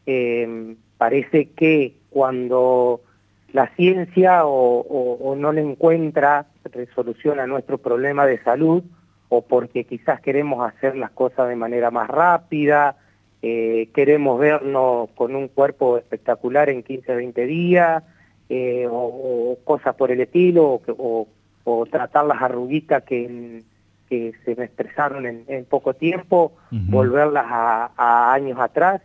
eh, 0.05 0.75
parece 0.97 1.49
que 1.51 1.95
cuando 2.09 3.01
la 3.53 3.73
ciencia 3.75 4.45
o, 4.45 5.35
no 5.37 5.51
le 5.51 5.61
encuentra 5.61 6.47
resolución 6.65 7.39
a 7.39 7.47
nuestro 7.47 7.77
problema 7.77 8.25
de 8.25 8.41
salud, 8.43 8.83
o 9.29 9.41
porque 9.41 9.85
quizás 9.85 10.19
queremos 10.19 10.67
hacer 10.67 10.95
las 10.95 11.11
cosas 11.11 11.47
de 11.47 11.55
manera 11.55 11.89
más 11.89 12.09
rápida, 12.09 12.97
eh, 13.41 13.89
queremos 13.93 14.39
vernos 14.39 15.09
con 15.15 15.35
un 15.35 15.47
cuerpo 15.47 15.97
espectacular 15.97 16.69
en 16.69 16.83
15, 16.83 17.15
20 17.15 17.45
días, 17.45 18.03
eh, 18.49 18.87
o, 18.89 19.57
cosas 19.63 19.95
por 19.95 20.11
el 20.11 20.21
estilo, 20.21 20.81
o, 20.97 21.27
tratar 21.89 22.25
las 22.25 22.41
arruguitas 22.41 23.03
que, 23.03 23.63
que 24.09 24.33
se 24.45 24.55
me 24.55 24.65
expresaron 24.65 25.25
en, 25.25 25.65
poco 25.65 25.93
tiempo, 25.93 26.53
volverlas 26.69 27.45
a, 27.47 28.33
años 28.33 28.59
atrás, 28.59 29.01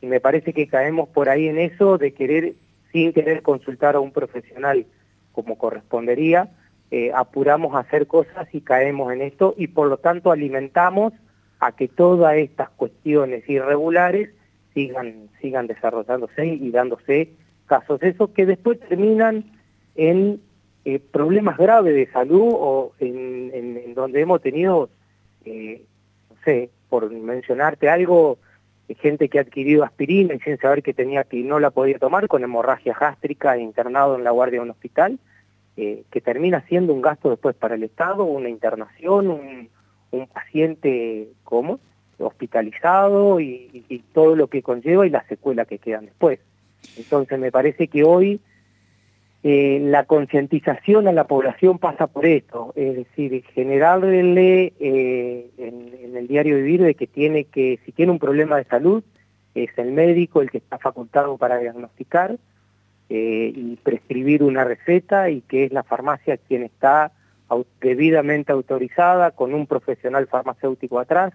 y 0.00 0.06
me 0.06 0.20
parece 0.20 0.52
que 0.52 0.68
caemos 0.68 1.08
por 1.08 1.28
ahí 1.28 1.48
en 1.48 1.58
eso 1.58 1.96
de 1.96 2.12
querer, 2.12 2.54
sin 2.92 3.12
querer 3.12 3.42
consultar 3.42 3.94
a 3.96 4.00
un 4.00 4.12
profesional 4.12 4.84
como 5.32 5.56
correspondería, 5.56 6.48
eh, 6.90 7.12
apuramos 7.14 7.74
a 7.74 7.80
hacer 7.80 8.06
cosas 8.06 8.48
y 8.52 8.62
caemos 8.62 9.12
en 9.12 9.22
esto 9.22 9.54
y 9.56 9.68
por 9.68 9.88
lo 9.88 9.98
tanto 9.98 10.32
alimentamos 10.32 11.12
a 11.60 11.72
que 11.72 11.88
todas 11.88 12.36
estas 12.36 12.70
cuestiones 12.70 13.48
irregulares 13.48 14.30
sigan, 14.74 15.28
sigan 15.40 15.66
desarrollándose 15.66 16.46
y 16.46 16.70
dándose 16.70 17.30
casos. 17.66 18.02
Esos 18.02 18.30
que 18.30 18.46
después 18.46 18.78
terminan 18.80 19.44
en 19.96 20.40
eh, 20.84 21.00
problemas 21.00 21.58
graves 21.58 21.94
de 21.94 22.10
salud 22.10 22.50
o 22.52 22.92
en, 23.00 23.94
donde 23.94 24.20
hemos 24.20 24.40
tenido, 24.40 24.88
eh, 25.44 25.82
no 26.30 26.36
sé, 26.44 26.70
por 26.88 27.10
mencionarte 27.10 27.88
algo, 27.88 28.38
gente 29.00 29.28
que 29.28 29.38
ha 29.38 29.42
adquirido 29.42 29.84
aspirina 29.84 30.34
y 30.34 30.40
sin 30.40 30.56
saber 30.58 30.82
que 30.82 30.94
tenía 30.94 31.24
que 31.24 31.42
no 31.42 31.58
la 31.58 31.70
podía 31.70 31.98
tomar 31.98 32.26
con 32.26 32.42
hemorragia 32.42 32.96
gástrica 32.98 33.58
internado 33.58 34.16
en 34.16 34.24
la 34.24 34.30
guardia 34.30 34.60
de 34.60 34.64
un 34.64 34.70
hospital 34.70 35.18
eh, 35.76 36.04
que 36.10 36.20
termina 36.22 36.62
siendo 36.62 36.94
un 36.94 37.02
gasto 37.02 37.28
después 37.28 37.54
para 37.54 37.74
el 37.74 37.82
Estado, 37.82 38.24
una 38.24 38.48
internación, 38.48 39.28
un, 39.28 39.68
paciente 40.32 41.28
como 41.44 41.80
hospitalizado 42.18 43.40
y, 43.40 44.02
todo 44.12 44.34
lo 44.34 44.48
que 44.48 44.62
conlleva 44.62 45.06
y 45.06 45.10
la 45.10 45.24
secuela 45.28 45.64
que 45.64 45.78
quedan 45.78 46.06
después. 46.06 46.40
Entonces 46.96 47.38
me 47.38 47.52
parece 47.52 47.88
que 47.88 48.02
hoy 48.02 48.40
eh, 49.44 49.78
la 49.82 50.04
concientización 50.04 51.06
a 51.06 51.12
la 51.12 51.24
población 51.24 51.78
pasa 51.78 52.06
por 52.08 52.26
esto, 52.26 52.72
es 52.74 52.96
decir, 52.96 53.44
generarle 53.54 54.72
eh, 54.80 55.50
en, 55.58 55.94
en, 56.02 56.16
el 56.16 56.26
diario 56.26 56.56
vivir 56.56 56.82
de 56.82 56.94
que 56.94 57.06
tiene 57.06 57.44
que, 57.44 57.78
si 57.84 57.92
tiene 57.92 58.12
un 58.12 58.18
problema 58.18 58.56
de 58.56 58.64
salud, 58.64 59.04
es 59.54 59.70
el 59.76 59.92
médico 59.92 60.40
el 60.40 60.50
que 60.50 60.58
está 60.58 60.78
facultado 60.78 61.36
para 61.36 61.58
diagnosticar, 61.58 62.36
eh, 63.10 63.50
y 63.56 63.76
prescribir 63.76 64.42
una 64.42 64.64
receta 64.64 65.30
y 65.30 65.40
que 65.40 65.64
es 65.64 65.72
la 65.72 65.82
farmacia 65.82 66.36
quien 66.36 66.62
está 66.62 67.10
debidamente 67.80 68.52
autorizada 68.52 69.30
con 69.30 69.54
un 69.54 69.66
profesional 69.66 70.26
farmacéutico 70.26 70.98
atrás 70.98 71.32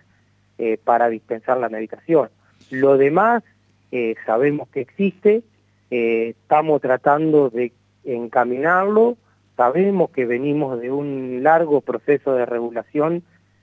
eh, 0.58 0.78
para 0.84 1.10
dispensar 1.10 1.58
la 1.58 1.70
medicación. 1.70 2.30
Lo 2.70 2.98
demás 2.98 3.44
eh, 3.92 4.16
sabemos 4.26 4.68
que 4.70 4.82
existe, 4.82 5.44
estamos 5.90 6.82
tratando 6.82 7.52
de 7.52 7.72
encaminarlo, 8.04 9.16
sabemos 9.56 10.10
que 10.10 10.26
venimos 10.26 10.82
de 10.82 10.92
un 10.92 11.44
largo 11.44 11.82
proceso 11.82 12.34
de 12.34 12.48
regulación 12.48 13.22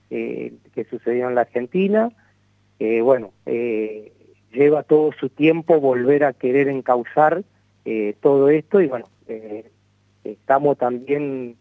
que 0.09 0.87
sucedió 0.89 1.29
en 1.29 1.35
la 1.35 1.41
Argentina, 1.41 2.13
bueno, 2.79 3.33
lleva 4.53 4.83
todo 4.83 5.13
su 5.13 5.29
tiempo 5.29 5.81
volver 5.81 6.25
a 6.25 6.33
querer 6.33 6.69
encauzar 6.69 7.43
eh, 7.85 8.15
todo 8.21 8.51
esto 8.51 8.81
y 8.81 8.89
bueno, 8.89 9.09
eh, 9.29 9.71
estamos 10.25 10.77
también 10.79 11.57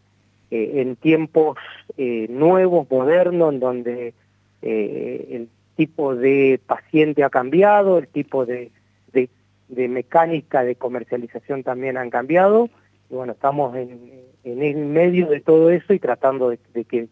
eh, 0.50 0.80
en 0.80 0.96
tiempos 0.96 1.56
nuevos, 1.96 2.90
modernos, 2.90 3.52
en 3.52 3.60
donde 3.60 4.14
el 4.62 5.48
tipo 5.76 6.14
de 6.14 6.60
paciente 6.66 7.24
ha 7.24 7.30
cambiado, 7.30 7.98
el 7.98 8.08
tipo 8.08 8.46
de, 8.46 8.70
de, 9.12 9.88
mecánica 9.88 10.64
de 10.64 10.74
comercialización 10.74 11.62
también 11.62 11.96
han 11.96 12.10
cambiado 12.10 12.68
y 13.10 13.14
bueno, 13.14 13.32
estamos 13.32 13.76
en, 13.76 13.98
en 14.44 14.62
el 14.62 14.86
medio 14.86 15.28
de 15.28 15.40
todo 15.40 15.70
eso 15.70 15.92
y 15.92 15.98
tratando 15.98 16.50
de, 16.50 16.84
que, 16.84 17.08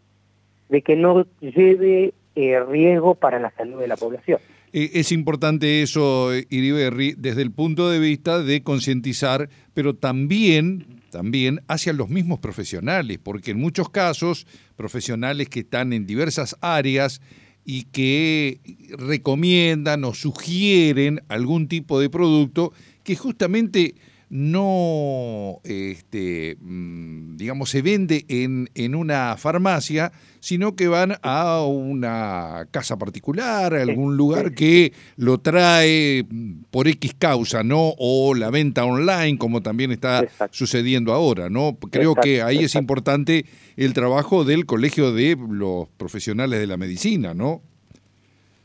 de 0.68 0.82
que 0.82 0.96
no 0.96 1.26
lleve 1.40 2.14
riesgo 2.34 3.14
para 3.14 3.38
la 3.38 3.50
salud 3.50 3.80
de 3.80 3.88
la 3.88 3.96
población. 3.96 4.38
Eh, 4.72 4.90
es 4.94 5.12
importante 5.12 5.82
eso, 5.82 6.30
Iriberri, 6.34 7.14
desde 7.16 7.42
el 7.42 7.52
punto 7.52 7.90
de 7.90 7.98
vista 7.98 8.42
de 8.42 8.62
concientizar, 8.62 9.48
pero 9.74 9.94
también, 9.94 10.97
también 11.10 11.60
hacia 11.68 11.92
los 11.92 12.08
mismos 12.08 12.38
profesionales, 12.38 13.18
porque 13.22 13.52
en 13.52 13.58
muchos 13.58 13.90
casos, 13.90 14.46
profesionales 14.76 15.48
que 15.48 15.60
están 15.60 15.92
en 15.92 16.06
diversas 16.06 16.56
áreas 16.60 17.20
y 17.64 17.84
que 17.84 18.60
recomiendan 18.96 20.04
o 20.04 20.14
sugieren 20.14 21.20
algún 21.28 21.68
tipo 21.68 22.00
de 22.00 22.08
producto 22.08 22.72
que 23.02 23.16
justamente 23.16 23.94
no, 24.30 25.60
este, 25.64 26.56
mm, 26.60 27.36
digamos, 27.36 27.70
se 27.70 27.80
vende 27.80 28.26
en, 28.28 28.68
en, 28.74 28.94
una 28.94 29.36
farmacia, 29.38 30.12
sino 30.40 30.76
que 30.76 30.88
van 30.88 31.16
a 31.22 31.62
una 31.62 32.66
casa 32.70 32.98
particular, 32.98 33.74
a 33.74 33.82
algún 33.82 34.16
lugar 34.16 34.52
que 34.52 34.92
lo 35.16 35.38
trae 35.38 36.26
por 36.70 36.88
X 36.88 37.14
causa, 37.18 37.62
¿no? 37.62 37.94
O 37.98 38.34
la 38.34 38.50
venta 38.50 38.84
online, 38.84 39.38
como 39.38 39.62
también 39.62 39.92
está 39.92 40.26
sucediendo 40.50 41.14
ahora, 41.14 41.48
¿no? 41.48 41.78
Creo 41.90 42.14
que 42.14 42.42
ahí 42.42 42.58
es 42.58 42.74
importante 42.74 43.46
el 43.76 43.94
trabajo 43.94 44.44
del 44.44 44.66
Colegio 44.66 45.12
de 45.12 45.38
los 45.48 45.88
Profesionales 45.96 46.60
de 46.60 46.66
la 46.66 46.76
Medicina, 46.76 47.32
¿no? 47.32 47.62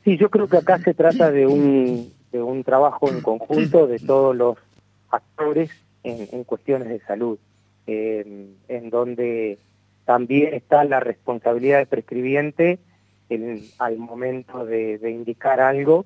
Sí, 0.03 0.17
yo 0.17 0.29
creo 0.29 0.49
que 0.49 0.57
acá 0.57 0.79
se 0.79 0.93
trata 0.93 1.31
de 1.31 1.47
un, 1.47 2.11
de 2.33 2.41
un 2.41 2.65
trabajo 2.65 3.09
en 3.09 3.21
conjunto 3.21 3.87
de 3.87 3.99
todos 3.99 4.35
los 4.35 4.57
actores 5.13 5.69
en, 6.03 6.43
cuestiones 6.43 6.89
de 6.89 6.99
salud, 7.01 7.37
eh, 7.87 8.47
en 8.67 8.89
donde 8.89 9.57
también 10.05 10.53
está 10.53 10.83
la 10.83 10.99
responsabilidad 10.99 11.77
del 11.77 11.87
prescribiente 11.87 12.79
al 13.79 13.97
momento 13.97 14.65
de, 14.65 14.99
indicar 15.09 15.59
algo 15.59 16.05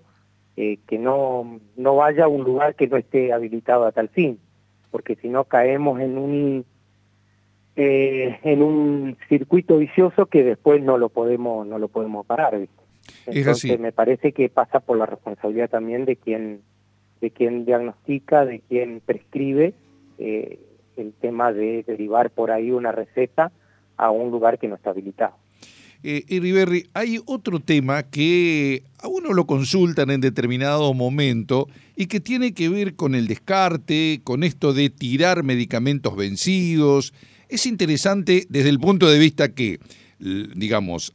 eh, 0.55 0.79
que 0.87 0.97
no, 0.97 1.59
no 1.75 1.95
vaya 1.95 2.25
a 2.25 2.27
un 2.27 2.43
lugar 2.43 2.75
que 2.75 2.87
no 2.87 2.97
esté 2.97 3.33
habilitado 3.33 3.85
a 3.85 3.91
tal 3.91 4.09
fin, 4.09 4.39
porque 4.91 5.15
si 5.15 5.29
no 5.29 5.43
caemos 5.45 5.99
en 5.99 6.17
un 6.17 6.65
eh, 7.75 8.39
en 8.43 8.63
un 8.63 9.17
circuito 9.29 9.77
vicioso 9.77 10.25
que 10.25 10.43
después 10.43 10.81
no 10.81 10.97
lo 10.97 11.09
podemos 11.09 11.67
no 11.67 11.77
lo 11.77 11.89
podemos 11.89 12.25
parar. 12.25 12.59
Entonces 13.25 13.79
me 13.79 13.91
parece 13.91 14.31
que 14.31 14.49
pasa 14.49 14.79
por 14.79 14.97
la 14.97 15.05
responsabilidad 15.05 15.69
también 15.69 16.05
de 16.05 16.15
quien 16.15 16.61
de 17.21 17.31
quien 17.31 17.65
diagnostica, 17.65 18.45
de 18.45 18.59
quien 18.59 19.01
prescribe 19.05 19.73
eh, 20.17 20.59
el 20.95 21.13
tema 21.13 21.51
de 21.53 21.83
derivar 21.83 22.29
por 22.29 22.51
ahí 22.51 22.71
una 22.71 22.91
receta 22.91 23.51
a 23.97 24.11
un 24.11 24.31
lugar 24.31 24.59
que 24.59 24.67
no 24.67 24.75
está 24.75 24.91
habilitado. 24.91 25.35
Eh, 26.03 26.25
Riverri, 26.29 26.87
hay 26.93 27.19
otro 27.25 27.59
tema 27.59 28.03
que 28.03 28.83
a 28.99 29.07
uno 29.07 29.33
lo 29.33 29.47
consultan 29.47 30.11
en 30.11 30.21
determinado 30.21 30.93
momento 30.93 31.67
y 31.95 32.05
que 32.05 32.19
tiene 32.19 32.53
que 32.53 32.69
ver 32.69 32.95
con 32.95 33.15
el 33.15 33.27
descarte, 33.27 34.21
con 34.23 34.43
esto 34.43 34.73
de 34.73 34.91
tirar 34.91 35.43
medicamentos 35.43 36.15
vencidos. 36.15 37.13
Es 37.49 37.65
interesante 37.65 38.45
desde 38.49 38.69
el 38.69 38.79
punto 38.79 39.09
de 39.09 39.17
vista 39.17 39.53
que, 39.53 39.79
digamos, 40.19 41.13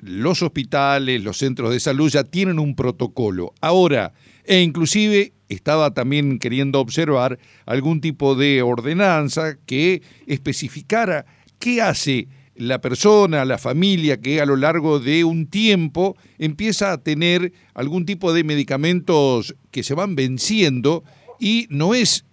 los 0.00 0.42
hospitales, 0.42 1.22
los 1.22 1.38
centros 1.38 1.70
de 1.70 1.80
salud 1.80 2.10
ya 2.10 2.24
tienen 2.24 2.58
un 2.58 2.74
protocolo. 2.74 3.54
Ahora, 3.60 4.12
e 4.44 4.60
inclusive 4.60 5.32
estaba 5.48 5.92
también 5.92 6.38
queriendo 6.38 6.80
observar 6.80 7.38
algún 7.66 8.00
tipo 8.00 8.34
de 8.34 8.62
ordenanza 8.62 9.56
que 9.66 10.02
especificara 10.26 11.26
qué 11.58 11.82
hace 11.82 12.28
la 12.56 12.80
persona, 12.80 13.44
la 13.44 13.58
familia 13.58 14.20
que 14.20 14.40
a 14.40 14.46
lo 14.46 14.56
largo 14.56 15.00
de 15.00 15.24
un 15.24 15.46
tiempo 15.46 16.16
empieza 16.38 16.92
a 16.92 16.98
tener 16.98 17.52
algún 17.74 18.06
tipo 18.06 18.32
de 18.32 18.44
medicamentos 18.44 19.56
que 19.70 19.82
se 19.82 19.94
van 19.94 20.14
venciendo 20.14 21.02
y 21.40 21.66
no 21.68 21.94
es 21.94 22.24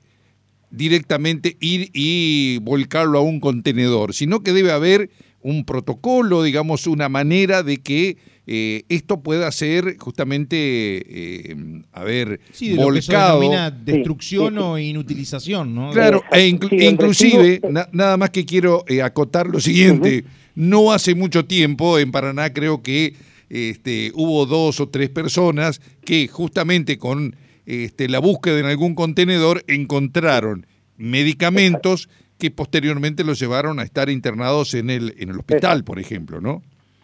directamente 0.69 1.57
ir 1.59 1.89
y 1.93 2.59
volcarlo 2.59 3.19
a 3.19 3.21
un 3.21 3.39
contenedor, 3.39 4.13
sino 4.13 4.41
que 4.41 4.53
debe 4.53 4.71
haber 4.71 5.09
un 5.41 5.65
protocolo, 5.65 6.43
digamos, 6.43 6.87
una 6.87 7.09
manera 7.09 7.63
de 7.63 7.77
que 7.77 8.17
eh, 8.53 8.83
esto 8.89 9.21
pueda 9.21 9.49
ser 9.53 9.95
justamente, 9.97 10.57
eh, 10.57 11.55
a 11.93 12.03
ver, 12.03 12.41
sí, 12.51 12.71
de 12.71 12.83
volcado. 12.83 13.41
Lo 13.41 13.49
que 13.49 13.93
destrucción 13.93 14.57
o 14.57 14.77
inutilización, 14.77 15.73
¿no? 15.73 15.91
Claro, 15.91 16.21
e, 16.33 16.47
inclusive, 16.47 17.61
nada 17.93 18.17
más 18.17 18.31
que 18.31 18.45
quiero 18.45 18.83
eh, 18.89 19.01
acotar 19.01 19.47
lo 19.47 19.61
siguiente, 19.61 20.25
no 20.53 20.91
hace 20.91 21.15
mucho 21.15 21.45
tiempo 21.45 21.97
en 21.97 22.11
Paraná 22.11 22.51
creo 22.51 22.81
que 22.81 23.15
este, 23.47 24.11
hubo 24.15 24.45
dos 24.45 24.81
o 24.81 24.89
tres 24.89 25.09
personas 25.09 25.79
que 26.03 26.27
justamente 26.27 26.97
con 26.97 27.37
este, 27.65 28.09
la 28.09 28.19
búsqueda 28.19 28.59
en 28.59 28.65
algún 28.65 28.95
contenedor 28.95 29.63
encontraron 29.67 30.67
medicamentos 30.97 32.09
que 32.37 32.51
posteriormente 32.51 33.23
los 33.23 33.39
llevaron 33.39 33.79
a 33.79 33.83
estar 33.83 34.09
internados 34.09 34.73
en 34.73 34.89
el, 34.89 35.15
en 35.19 35.29
el 35.29 35.39
hospital, 35.39 35.85
por 35.85 35.99
ejemplo, 35.99 36.41
¿no? 36.41 36.61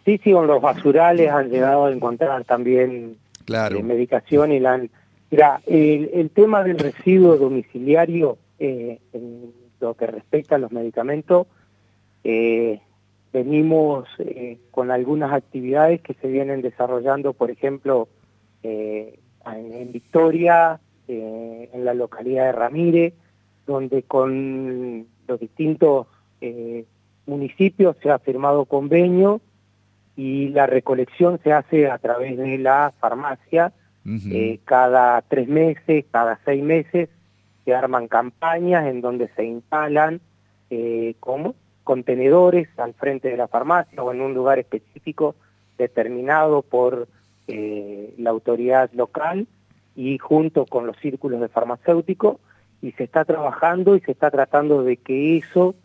Sí, 0.08 0.18
sí, 0.24 0.32
con 0.32 0.46
los 0.46 0.62
basurales 0.62 1.30
han 1.30 1.50
llegado 1.50 1.84
a 1.84 1.92
encontrar 1.92 2.42
también 2.44 3.18
claro. 3.44 3.76
Eh, 3.76 3.82
medicación 3.82 4.52
y 4.52 4.58
la 4.58 4.82
Mira, 5.30 5.60
el, 5.66 6.30
tema 6.30 6.64
del 6.64 6.78
residuo 6.78 7.36
domiciliario, 7.36 8.38
eh, 8.58 9.00
en 9.12 9.52
lo 9.80 9.92
que 9.92 10.06
respecta 10.06 10.54
a 10.54 10.58
los 10.58 10.72
medicamentos, 10.72 11.46
eh, 12.24 12.80
venimos 13.34 14.08
con 14.70 14.90
algunas 14.90 15.34
actividades 15.34 16.00
que 16.00 16.14
se 16.14 16.28
vienen 16.28 16.62
desarrollando, 16.62 17.34
por 17.34 17.50
ejemplo, 17.50 18.08
en, 18.62 19.92
Victoria, 19.92 20.80
en 21.06 21.84
la 21.84 21.92
localidad 21.92 22.46
de 22.46 22.52
Ramírez, 22.52 23.14
donde 23.66 24.04
con 24.04 25.06
los 25.26 25.38
distintos 25.38 26.06
municipios 27.26 27.94
se 28.02 28.08
ha 28.08 28.18
firmado 28.18 28.64
convenio 28.64 29.42
y 30.18 30.48
la 30.48 30.66
recolección 30.66 31.38
se 31.44 31.52
hace 31.52 31.88
a 31.88 31.96
través 31.98 32.36
de 32.36 32.58
la 32.58 32.92
farmacia. 32.98 33.72
Eh, 34.32 34.58
cada 34.64 35.22
tres 35.22 35.46
meses, 35.46 36.06
cada 36.10 36.40
seis 36.44 36.60
meses, 36.60 37.08
se 37.64 37.72
arman 37.72 38.08
campañas 38.08 38.86
en 38.86 39.00
donde 39.00 39.28
se 39.36 39.44
instalan 39.44 40.20
eh, 40.70 41.14
como 41.20 41.54
contenedores 41.84 42.68
al 42.78 42.94
frente 42.94 43.28
de 43.28 43.36
la 43.36 43.46
farmacia 43.46 44.02
o 44.02 44.10
en 44.10 44.20
un 44.20 44.34
lugar 44.34 44.58
específico 44.58 45.36
determinado 45.76 46.62
por 46.62 47.06
eh, 47.46 48.12
la 48.18 48.30
autoridad 48.30 48.90
local 48.94 49.46
y 49.94 50.18
junto 50.18 50.66
con 50.66 50.84
los 50.86 50.96
círculos 50.96 51.40
de 51.40 51.48
farmacéuticos 51.48 52.38
y 52.82 52.90
se 52.92 53.04
está 53.04 53.24
trabajando 53.24 53.94
y 53.94 54.00
se 54.00 54.10
está 54.10 54.32
tratando 54.32 54.82
de 54.82 54.96
que 54.96 55.36
eso 55.36 55.76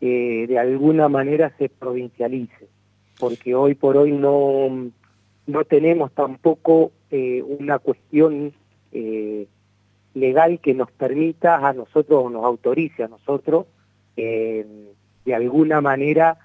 de 0.00 0.58
alguna 0.58 1.08
manera 1.08 1.52
se 1.58 1.68
provincialice 1.68 2.71
porque 3.22 3.54
hoy 3.54 3.76
por 3.76 3.96
hoy 3.96 4.10
no, 4.10 4.90
no 5.46 5.64
tenemos 5.64 6.10
tampoco 6.10 6.90
eh, 7.08 7.40
una 7.40 7.78
cuestión 7.78 8.52
eh, 8.90 9.46
legal 10.12 10.58
que 10.58 10.74
nos 10.74 10.90
permita 10.90 11.64
a 11.64 11.72
nosotros 11.72 12.20
o 12.24 12.30
nos 12.30 12.44
autorice 12.44 13.04
a 13.04 13.06
nosotros 13.06 13.66
eh, 14.16 14.66
de 15.24 15.34
alguna 15.36 15.80
manera 15.80 16.36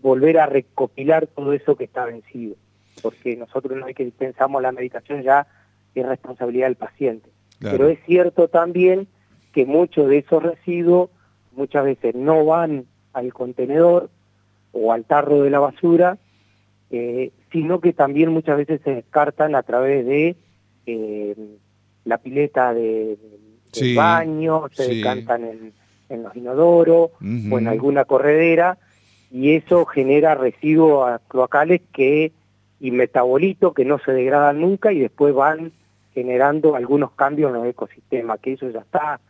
volver 0.00 0.38
a 0.38 0.46
recopilar 0.46 1.26
todo 1.26 1.52
eso 1.52 1.76
que 1.76 1.84
está 1.84 2.06
vencido, 2.06 2.56
porque 3.02 3.36
nosotros 3.36 3.76
no 3.78 3.84
hay 3.84 3.92
que 3.92 4.06
dispensamos 4.06 4.62
la 4.62 4.72
medicación 4.72 5.22
ya 5.22 5.46
es 5.94 6.06
responsabilidad 6.06 6.68
del 6.68 6.76
paciente. 6.76 7.28
Pero 7.60 7.88
es 7.88 7.98
cierto 8.06 8.48
también 8.48 9.06
que 9.52 9.66
muchos 9.66 10.08
de 10.08 10.16
esos 10.16 10.42
residuos 10.42 11.10
muchas 11.52 11.84
veces 11.84 12.14
no 12.14 12.46
van 12.46 12.86
al 13.12 13.34
contenedor, 13.34 14.08
o 14.76 14.92
al 14.92 15.04
tarro 15.04 15.42
de 15.42 15.50
la 15.50 15.58
basura, 15.58 16.18
eh, 16.90 17.32
sino 17.50 17.80
que 17.80 17.92
también 17.92 18.30
muchas 18.30 18.56
veces 18.56 18.80
se 18.84 18.94
descartan 18.94 19.54
a 19.54 19.62
través 19.62 20.06
de 20.06 20.36
eh, 20.86 21.34
la 22.04 22.18
pileta 22.18 22.74
de, 22.74 23.18
baño, 23.94 24.64
se 24.72 24.88
descartan 24.88 25.72
en, 26.08 26.22
los 26.22 26.36
inodoros 26.36 27.10
o 27.20 27.58
en 27.58 27.66
alguna 27.66 28.04
corredera, 28.04 28.78
y 29.32 29.54
eso 29.54 29.84
genera 29.86 30.34
residuos 30.34 31.20
cloacales 31.28 31.80
que 31.92 32.32
y 32.78 32.90
metabolitos 32.90 33.74
que 33.74 33.84
no 33.84 33.98
se 33.98 34.12
degradan 34.12 34.60
nunca 34.60 34.92
y 34.92 35.00
después 35.00 35.34
van 35.34 35.72
generando 36.14 36.76
algunos 36.76 37.10
cambios 37.12 37.48
en 37.50 37.56
los 37.56 37.66
ecosistemas, 37.66 38.38
que 38.40 38.52
eso 38.52 38.70
ya 38.70 38.80
está 38.80 39.20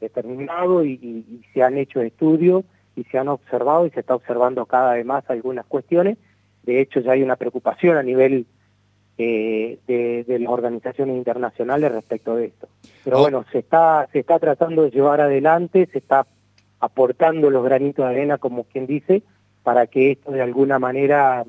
determinado 0.00 0.84
y 0.84 1.42
se 1.54 1.62
han 1.62 1.78
hecho 1.78 2.00
estudios 2.00 2.64
y 3.00 3.04
se 3.04 3.18
han 3.18 3.28
observado 3.28 3.86
y 3.86 3.90
se 3.90 4.00
está 4.00 4.14
observando 4.14 4.66
cada 4.66 4.92
vez 4.92 5.06
más 5.06 5.24
algunas 5.30 5.64
cuestiones. 5.64 6.18
De 6.64 6.80
hecho, 6.80 7.00
ya 7.00 7.12
hay 7.12 7.22
una 7.22 7.36
preocupación 7.36 7.96
a 7.96 8.02
nivel 8.02 8.44
eh, 9.16 9.78
de, 9.86 10.38
las 10.38 10.52
organizaciones 10.52 11.16
internacionales 11.16 11.92
respecto 11.92 12.36
de 12.36 12.46
esto. 12.46 12.68
Pero 13.02 13.18
oh. 13.18 13.20
bueno, 13.22 13.46
se 13.50 13.60
está, 13.60 14.06
se 14.12 14.18
está 14.18 14.38
tratando 14.38 14.82
de 14.82 14.90
llevar 14.90 15.22
adelante, 15.22 15.88
se 15.90 15.98
está 15.98 16.26
aportando 16.78 17.48
los 17.50 17.64
granitos 17.64 18.04
de 18.04 18.10
arena, 18.10 18.36
como 18.36 18.64
quien 18.64 18.86
dice, 18.86 19.22
para 19.62 19.86
que 19.86 20.12
esto 20.12 20.30
de 20.30 20.42
alguna 20.42 20.78
manera 20.78 21.44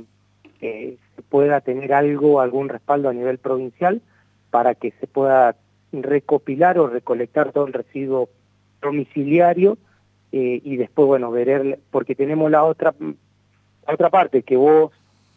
eh, 0.61 0.97
se 1.15 1.21
pueda 1.23 1.59
tener 1.59 1.93
algo, 1.93 2.39
algún 2.39 2.69
respaldo 2.69 3.09
a 3.09 3.13
nivel 3.13 3.39
provincial, 3.39 4.01
para 4.51 4.73
que 4.73 4.91
se 5.01 5.07
pueda 5.07 5.57
recopilar 5.91 6.79
o 6.79 6.87
recolectar 6.87 7.51
todo 7.51 7.67
el 7.67 7.73
residuo 7.73 8.29
domiciliario 8.81 9.77
eh, 10.31 10.61
y 10.63 10.77
después, 10.77 11.07
bueno, 11.07 11.29
ver, 11.31 11.79
porque 11.89 12.15
tenemos 12.15 12.49
la 12.49 12.63
otra, 12.63 12.93
otra 13.85 14.09
parte, 14.09 14.43
que 14.43 14.55
vos 14.55 14.91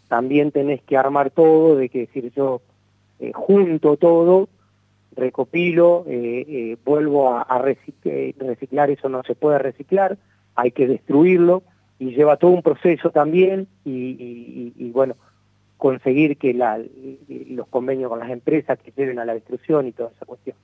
también 0.09 0.53
tenés 0.53 0.83
que 0.83 0.97
armar 0.97 1.31
todo, 1.31 1.77
de 1.77 1.89
que 1.89 2.01
decir 2.01 2.33
yo 2.35 2.63
eh, 3.19 3.33
junto 3.35 3.97
todo, 3.97 4.49
recopilo, 5.17 6.05
eh, 6.07 6.77
vuelvo 6.85 7.37
a, 7.37 7.59
reciclar, 7.59 8.91
eso 8.91 9.09
no 9.09 9.23
se 9.25 9.35
puede 9.35 9.59
reciclar, 9.59 10.17
hay 10.55 10.71
que 10.71 10.87
destruirlo, 10.87 11.63
y 11.99 12.15
lleva 12.15 12.37
todo 12.37 12.53
un 12.53 12.63
proceso 12.63 13.11
también, 13.11 13.67
y, 13.85 14.91
bueno, 14.93 15.17
conseguir 15.77 16.37
que 16.37 16.55
la, 16.55 16.81
los 17.29 17.67
convenios 17.69 18.11
con 18.11 18.21
las 18.21 18.31
empresas 18.31 18.79
que 18.79 18.93
lleven 18.97 19.19
a 19.19 19.25
la 19.25 19.35
destrucción 19.35 19.89
y 19.89 19.93
toda 19.93 20.11
esa 20.11 20.25
cuestión. 20.25 20.57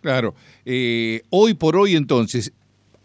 Claro. 0.00 0.34
hoy 1.30 1.54
por 1.54 1.76
hoy 1.76 1.94
entonces, 1.94 2.52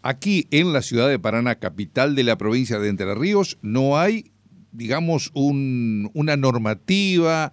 Aquí 0.02 0.46
en 0.50 0.72
la 0.72 0.82
ciudad 0.82 1.08
de 1.08 1.18
Paraná, 1.18 1.56
capital 1.56 2.14
de 2.14 2.24
la 2.24 2.38
provincia 2.38 2.78
de 2.78 2.88
Entre 2.88 3.14
Ríos, 3.14 3.58
no 3.62 3.98
hay, 3.98 4.32
digamos, 4.72 5.30
una 5.34 6.36
normativa, 6.36 7.52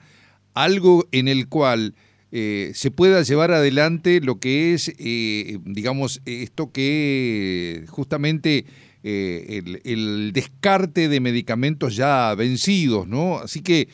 algo 0.53 1.07
en 1.11 1.27
el 1.27 1.47
cual 1.47 1.95
eh, 2.31 2.71
se 2.73 2.91
pueda 2.91 3.21
llevar 3.21 3.51
adelante 3.51 4.19
lo 4.21 4.39
que 4.39 4.73
es, 4.73 4.91
eh, 4.97 5.57
digamos, 5.63 6.21
esto 6.25 6.71
que 6.71 7.85
justamente 7.87 8.65
eh, 9.03 9.61
el, 9.83 10.31
descarte 10.33 11.07
de 11.07 11.19
medicamentos 11.19 11.95
ya 11.95 12.33
vencidos, 12.35 13.07
¿no? 13.07 13.37
Así 13.37 13.61
que, 13.61 13.87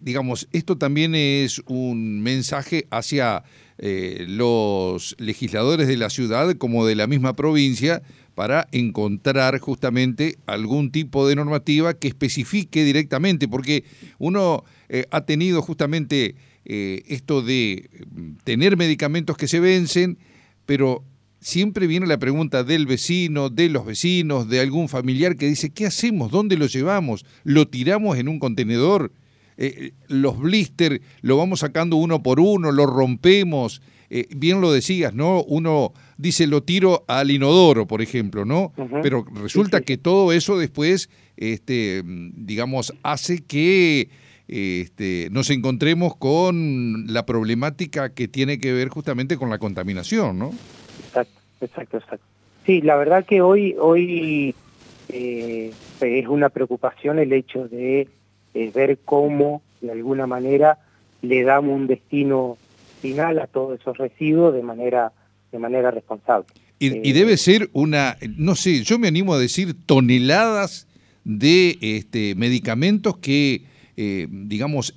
digamos, 0.00 0.48
esto 0.52 0.78
también 0.78 1.14
es 1.14 1.60
un 1.66 2.20
mensaje 2.22 2.86
hacia 2.90 3.44
eh, 3.82 4.26
los 4.28 5.16
legisladores 5.18 5.88
de 5.88 5.96
la 5.96 6.10
ciudad 6.10 6.54
como 6.56 6.84
de 6.84 6.94
la 6.94 7.06
misma 7.06 7.32
provincia 7.34 8.02
para 8.34 8.68
encontrar 8.72 9.58
justamente 9.58 10.36
algún 10.44 10.92
tipo 10.92 11.26
de 11.26 11.34
normativa 11.34 11.94
que 11.94 12.08
especifique 12.08 12.84
directamente, 12.84 13.48
porque 13.48 13.84
uno 14.18 14.64
eh, 14.90 15.06
ha 15.10 15.22
tenido 15.22 15.62
justamente 15.62 16.34
eh, 16.66 17.02
esto 17.06 17.40
de 17.40 17.88
mm, 18.10 18.32
tener 18.44 18.76
medicamentos 18.76 19.38
que 19.38 19.48
se 19.48 19.60
vencen, 19.60 20.18
pero 20.66 21.02
siempre 21.40 21.86
viene 21.86 22.06
la 22.06 22.18
pregunta 22.18 22.64
del 22.64 22.84
vecino, 22.84 23.48
de 23.48 23.70
los 23.70 23.86
vecinos, 23.86 24.46
de 24.46 24.60
algún 24.60 24.90
familiar 24.90 25.36
que 25.36 25.46
dice, 25.46 25.70
¿qué 25.70 25.86
hacemos? 25.86 26.30
¿Dónde 26.30 26.58
lo 26.58 26.66
llevamos? 26.66 27.24
¿Lo 27.44 27.66
tiramos 27.66 28.18
en 28.18 28.28
un 28.28 28.38
contenedor? 28.38 29.10
Eh, 29.62 29.92
los 30.08 30.38
blister 30.38 31.02
lo 31.20 31.36
vamos 31.36 31.60
sacando 31.60 31.96
uno 31.96 32.22
por 32.22 32.40
uno, 32.40 32.72
lo 32.72 32.86
rompemos. 32.86 33.82
Eh, 34.08 34.26
bien 34.34 34.62
lo 34.62 34.72
decías, 34.72 35.12
¿no? 35.14 35.42
Uno 35.42 35.92
dice 36.16 36.46
lo 36.46 36.62
tiro 36.62 37.04
al 37.08 37.30
inodoro, 37.30 37.86
por 37.86 38.00
ejemplo, 38.00 38.46
¿no? 38.46 38.72
Pero 39.02 39.26
resulta 39.34 39.82
que 39.82 39.98
todo 39.98 40.32
eso 40.32 40.58
después, 40.58 41.10
este, 41.36 42.02
digamos, 42.04 42.94
hace 43.02 43.44
que 43.44 44.08
este, 44.48 45.28
nos 45.30 45.50
encontremos 45.50 46.16
con 46.16 47.12
la 47.12 47.26
problemática 47.26 48.14
que 48.14 48.28
tiene 48.28 48.58
que 48.58 48.72
ver 48.72 48.88
justamente 48.88 49.36
con 49.36 49.50
la 49.50 49.58
contaminación, 49.58 50.38
¿no? 50.38 50.52
Exacto, 51.06 51.38
exacto, 51.60 51.98
exacto. 51.98 52.26
Sí, 52.64 52.80
la 52.80 52.96
verdad 52.96 53.26
que 53.26 53.42
hoy, 53.42 53.76
hoy 53.78 54.54
eh, 55.10 55.70
es 56.00 56.28
una 56.28 56.48
preocupación 56.48 57.18
el 57.18 57.32
hecho 57.34 57.68
de 57.68 58.08
es 58.54 58.72
ver 58.72 58.98
cómo 59.04 59.62
de 59.80 59.92
alguna 59.92 60.26
manera 60.26 60.78
le 61.22 61.42
damos 61.42 61.74
un 61.74 61.86
destino 61.86 62.58
final 63.00 63.38
a 63.38 63.46
todos 63.46 63.80
esos 63.80 63.96
residuos 63.96 64.54
de 64.54 64.62
manera 64.62 65.12
de 65.52 65.58
manera 65.58 65.90
responsable. 65.90 66.46
Y, 66.78 67.10
eh, 67.10 67.12
debe 67.12 67.36
ser 67.36 67.68
una, 67.72 68.16
no 68.36 68.54
sé, 68.54 68.82
yo 68.84 68.98
me 68.98 69.08
animo 69.08 69.34
a 69.34 69.38
decir 69.38 69.74
toneladas 69.84 70.86
de 71.24 71.76
este, 71.80 72.34
medicamentos 72.36 73.16
que 73.18 73.64
eh, 74.02 74.28
digamos, 74.30 74.94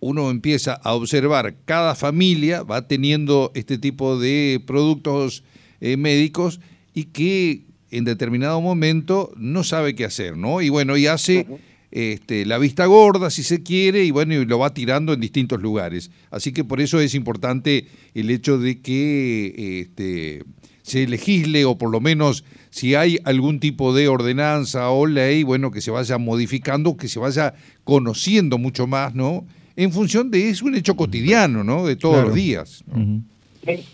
uno 0.00 0.30
empieza 0.30 0.74
a 0.74 0.94
observar 0.94 1.54
cada 1.64 1.94
familia 1.94 2.64
va 2.64 2.88
teniendo 2.88 3.52
este 3.54 3.78
tipo 3.78 4.18
de 4.18 4.60
productos 4.66 5.44
eh, 5.80 5.96
médicos 5.96 6.58
y 6.94 7.04
que 7.04 7.62
en 7.92 8.04
determinado 8.04 8.60
momento 8.60 9.32
no 9.36 9.62
sabe 9.62 9.94
qué 9.94 10.04
hacer, 10.04 10.36
¿no? 10.36 10.60
Y 10.62 10.68
bueno, 10.68 10.96
y 10.96 11.06
hace 11.06 11.46
este, 11.90 12.44
la 12.44 12.58
vista 12.58 12.86
gorda, 12.86 13.30
si 13.30 13.42
se 13.42 13.62
quiere, 13.62 14.04
y 14.04 14.10
bueno, 14.10 14.34
y 14.34 14.44
lo 14.44 14.58
va 14.58 14.74
tirando 14.74 15.12
en 15.12 15.20
distintos 15.20 15.62
lugares. 15.62 16.10
Así 16.30 16.52
que 16.52 16.64
por 16.64 16.80
eso 16.80 17.00
es 17.00 17.14
importante 17.14 17.86
el 18.14 18.30
hecho 18.30 18.58
de 18.58 18.80
que 18.80 19.80
este, 19.80 20.44
se 20.82 21.06
legisle 21.06 21.64
o 21.64 21.78
por 21.78 21.90
lo 21.90 22.00
menos 22.00 22.44
si 22.70 22.94
hay 22.94 23.18
algún 23.24 23.60
tipo 23.60 23.94
de 23.94 24.08
ordenanza 24.08 24.90
o 24.90 25.06
ley, 25.06 25.42
bueno, 25.42 25.70
que 25.70 25.80
se 25.80 25.90
vaya 25.90 26.18
modificando, 26.18 26.96
que 26.96 27.08
se 27.08 27.18
vaya 27.18 27.54
conociendo 27.84 28.58
mucho 28.58 28.86
más, 28.86 29.14
¿no? 29.14 29.46
En 29.76 29.92
función 29.92 30.30
de 30.30 30.48
es 30.48 30.62
un 30.62 30.74
hecho 30.74 30.96
cotidiano, 30.96 31.64
¿no? 31.64 31.86
De 31.86 31.96
todos 31.96 32.24
los 32.24 32.34
días. 32.34 32.84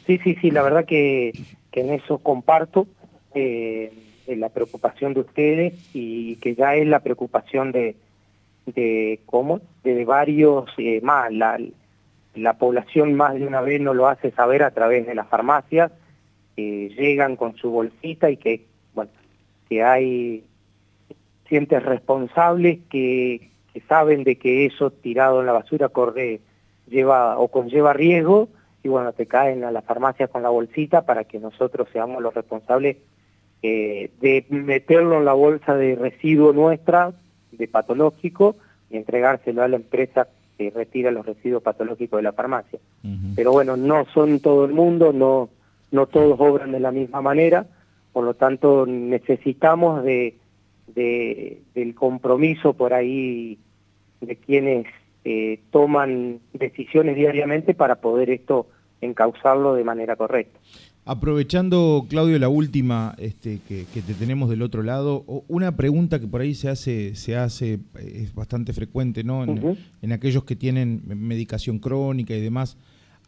Sí, 0.07 0.18
sí, 0.22 0.37
sí, 0.40 0.50
la 0.50 0.62
verdad 0.62 0.85
que, 0.87 1.33
que 1.70 1.80
en 1.80 1.94
eso 1.94 2.18
comparto 2.18 2.87
eh, 3.35 3.92
la 4.27 4.49
preocupación 4.49 5.15
de 5.15 5.21
ustedes 5.21 5.75
y 5.93 6.37
que 6.37 6.55
ya 6.55 6.75
es 6.75 6.87
la 6.87 7.01
preocupación 7.01 7.73
de, 7.73 7.97
de 8.67 9.21
cómo, 9.27 9.61
de 9.83 10.05
varios 10.05 10.71
eh, 10.79 11.01
más, 11.03 11.33
la, 11.33 11.59
la 12.35 12.55
población 12.55 13.15
más 13.15 13.35
de 13.35 13.47
una 13.47 13.61
vez 13.61 13.81
no 13.81 13.95
lo 13.95 14.09
hace 14.09 14.31
saber 14.31 14.63
a 14.63 14.71
través 14.73 15.07
de 15.07 15.15
las 15.15 15.29
farmacias, 15.29 15.93
llegan 16.57 17.37
con 17.37 17.57
su 17.57 17.71
bolsita 17.71 18.31
y 18.31 18.37
que, 18.37 18.65
bueno, 18.95 19.11
que 19.69 19.83
hay 19.83 20.45
sientes 21.49 21.83
responsables 21.83 22.79
que, 22.89 23.51
que 23.73 23.81
saben 23.83 24.25
de 24.25 24.37
que 24.37 24.67
eso 24.67 24.91
tirado 24.91 25.41
en 25.41 25.47
la 25.47 25.53
basura 25.53 25.89
corre, 25.89 26.41
lleva 26.89 27.39
o 27.39 27.49
conlleva 27.49 27.93
riesgo 27.93 28.49
y 28.83 28.89
bueno, 28.89 29.13
te 29.13 29.27
caen 29.27 29.65
a 29.65 29.71
la 29.71 29.83
farmacia 29.83 30.29
con 30.29 30.43
la 30.43 30.51
bolsita 30.51 31.03
para 31.03 31.25
que 31.25 31.39
nosotros 31.39 31.89
seamos 31.93 32.23
los 32.23 32.35
responsables 32.35 32.99
eh, 33.66 34.11
de 34.20 34.44
meterlo 34.50 35.16
en 35.16 35.24
la 35.24 35.33
bolsa 35.33 35.74
de 35.74 35.96
residuo 35.96 36.53
nuestra, 36.53 37.14
de 37.50 37.66
patológico, 37.66 38.57
y 38.90 38.98
entregárselo 38.98 39.62
a 39.62 39.68
la 39.68 39.77
empresa 39.77 40.29
que 40.59 40.68
retira 40.68 41.11
los 41.11 41.24
residuos 41.24 41.62
patológicos 41.62 42.18
de 42.18 42.24
la 42.24 42.33
farmacia. 42.33 42.79
Pero 43.35 43.53
bueno, 43.53 43.79
no 43.79 44.05
son 44.12 44.40
todo 44.40 44.66
el 44.66 44.74
mundo, 44.74 45.14
no 45.14 45.48
no 45.92 46.07
todos 46.07 46.38
obran 46.40 46.72
de 46.72 46.81
la 46.81 46.90
misma 46.90 47.22
manera, 47.22 47.66
por 48.12 48.24
lo 48.24 48.35
tanto 48.35 48.85
necesitamos 48.85 50.05
de, 50.05 50.37
del 50.87 51.94
compromiso 51.94 52.74
por 52.74 52.92
ahí 52.92 53.59
de 54.20 54.37
quienes 54.37 54.87
eh, 55.24 55.61
toman 55.70 56.40
decisiones 56.53 57.16
diariamente 57.16 57.72
para 57.72 57.94
poder 57.94 58.29
esto 58.29 58.66
encauzarlo 59.00 59.74
de 59.74 59.85
manera 59.85 60.16
correcta. 60.16 60.59
Aprovechando, 61.07 62.07
Claudio, 62.09 62.38
la 62.38 62.49
última 62.49 63.14
este, 63.19 63.61
que, 63.69 63.85
te 63.85 64.14
tenemos 64.14 64.49
del 64.49 64.62
otro 64.62 64.83
lado, 64.83 65.25
una 65.49 65.77
pregunta 65.77 66.19
que 66.19 66.27
por 66.27 66.40
ahí 66.40 66.55
se 66.55 66.71
hace, 66.71 67.14
se 67.14 67.37
hace 67.37 67.79
es 67.99 68.35
bastante 68.35 68.73
frecuente, 68.73 69.23
¿no? 69.23 69.45
en 69.45 70.12
aquellos 70.12 70.45
que 70.45 70.57
tienen 70.57 71.03
medicación 71.05 71.79
crónica 71.79 72.35
y 72.35 72.40
demás. 72.40 72.79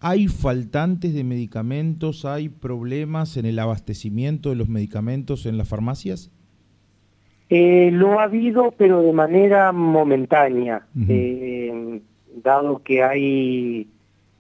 ¿Hay 0.01 0.29
faltantes 0.29 1.15
de 1.15 1.25
medicamentos? 1.25 2.25
¿Hay 2.25 2.49
problemas 2.49 3.37
en 3.37 3.47
el 3.47 3.59
abastecimiento 3.59 4.51
de 4.51 4.57
los 4.57 4.69
medicamentos 4.69 5.47
en 5.47 5.57
las 5.57 5.69
farmacias? 5.69 6.31
Eh, 7.49 7.91
lo 7.93 8.19
ha 8.19 8.25
habido, 8.25 8.73
pero 8.77 9.03
de 9.03 9.13
manera 9.13 9.71
momentánea, 9.73 10.87
eh, 11.09 12.01
dado 12.43 12.83
que 12.83 13.03
hay, 13.03 13.89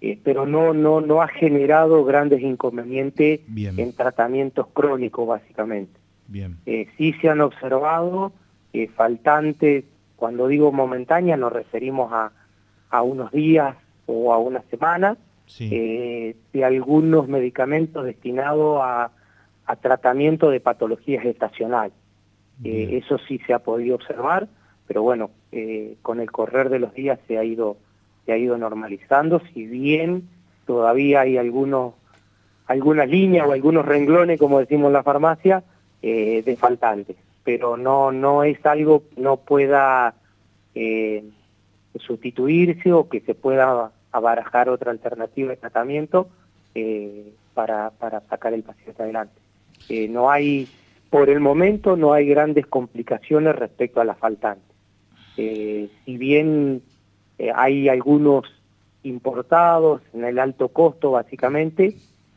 eh, 0.00 0.18
pero 0.22 0.46
no, 0.46 0.74
no, 0.74 1.00
no 1.00 1.22
ha 1.22 1.28
generado 1.28 2.04
grandes 2.04 2.42
inconvenientes 2.42 3.40
en 3.56 3.92
tratamientos 3.94 4.66
crónicos, 4.72 5.26
básicamente. 5.26 5.98
Bien. 6.28 6.59
sí 6.98 7.12
se 7.20 7.28
han 7.28 7.40
observado 7.40 8.32
faltantes, 8.94 9.85
cuando 10.16 10.48
digo 10.48 10.72
momentánea 10.72 11.37
nos 11.37 11.52
referimos 11.52 12.12
a, 12.12 12.32
a 12.90 13.02
unos 13.02 13.30
días 13.32 13.76
o 14.06 14.32
a 14.32 14.38
una 14.38 14.62
semana, 14.70 15.16
eh, 15.61 16.37
de 16.52 16.64
algunos 16.64 17.28
medicamentos 17.28 18.04
destinados 18.04 18.80
a, 18.82 19.11
tratamiento 19.80 20.50
de 20.50 20.61
patologías 20.61 21.24
estacionales. 21.24 21.92
Eh, 22.62 23.00
eso 23.02 23.18
sí 23.18 23.40
se 23.46 23.52
ha 23.52 23.59
podido 23.59 23.96
observar, 23.96 24.48
pero 24.87 25.02
bueno, 25.02 25.30
eh, 25.50 25.96
con 26.02 26.20
el 26.20 26.30
correr 26.30 26.68
de 26.68 26.78
los 26.78 26.94
días 26.94 27.18
se 27.26 27.37
ha 27.37 27.42
ido 27.42 27.76
se 28.26 28.32
ha 28.32 28.36
ido 28.36 28.58
normalizando, 28.58 29.40
si 29.54 29.64
bien 29.64 30.28
todavía 30.66 31.20
hay 31.20 31.38
algunos 31.38 31.94
algunas 32.66 33.08
líneas 33.08 33.46
o 33.46 33.52
algunos 33.52 33.86
renglones, 33.86 34.40
como 34.40 34.58
decimos 34.58 34.88
en 34.88 34.92
la 34.92 35.04
farmacia, 35.04 35.62
de 36.02 36.56
faltantes, 36.60 37.16
pero 37.42 37.76
no 37.76 38.12
no 38.12 38.44
es 38.44 38.64
algo 38.66 39.04
que 39.08 39.20
no 39.20 39.38
pueda 39.38 40.14
sustituirse 41.98 42.92
o 42.92 43.08
que 43.08 43.20
se 43.20 43.34
pueda 43.34 43.90
a 44.16 44.20
barajar 44.20 44.70
otra 44.70 44.90
alternativa 44.90 45.50
de 45.50 45.56
tratamiento 45.58 46.28
eh, 46.74 47.34
para, 47.52 47.90
para 47.90 48.20
sacar 48.22 48.54
el 48.54 48.62
paciente 48.62 49.02
adelante. 49.02 49.34
Eh, 49.90 50.08
no 50.08 50.30
hay, 50.30 50.68
por 51.10 51.28
el 51.28 51.40
momento, 51.40 51.96
no 51.96 52.14
hay 52.14 52.26
grandes 52.26 52.66
complicaciones 52.66 53.54
respecto 53.54 54.00
a 54.00 54.04
la 54.04 54.14
faltante. 54.14 54.74
Eh, 55.36 55.90
si 56.04 56.16
bien 56.16 56.82
hay 57.55 57.88
algunos 57.88 58.44
importados 59.03 60.03
en 60.14 60.25
el 60.25 60.38
alto 60.38 60.68
costo, 60.68 61.12
básicamente, 61.12 61.96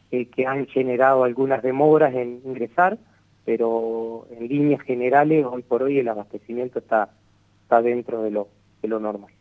que 0.09 0.45
han 0.45 0.67
generado 0.67 1.23
algunas 1.23 1.63
demoras 1.63 2.13
en 2.13 2.41
ingresar, 2.45 2.97
pero 3.45 4.27
en 4.31 4.47
líneas 4.47 4.81
generales, 4.81 5.45
hoy 5.45 5.63
por 5.63 5.83
hoy 5.83 5.99
el 5.99 6.07
abastecimiento 6.07 6.79
está, 6.79 7.09
está 7.63 7.81
dentro 7.81 8.21
de 8.23 8.31
lo, 8.31 8.49
de 8.81 8.87
lo 8.87 8.99
normal. 8.99 9.31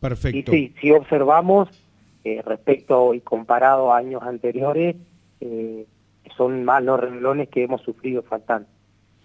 Perfecto. 0.00 0.54
Y 0.54 0.68
sí, 0.68 0.74
si 0.80 0.90
observamos 0.92 1.68
eh, 2.24 2.42
respecto 2.42 3.14
y 3.14 3.20
comparado 3.20 3.92
a 3.92 3.98
años 3.98 4.22
anteriores, 4.22 4.96
eh, 5.40 5.86
son 6.36 6.64
más 6.64 6.82
los 6.82 7.00
renglones 7.00 7.48
que 7.48 7.64
hemos 7.64 7.82
sufrido 7.82 8.22
faltando. 8.22 8.68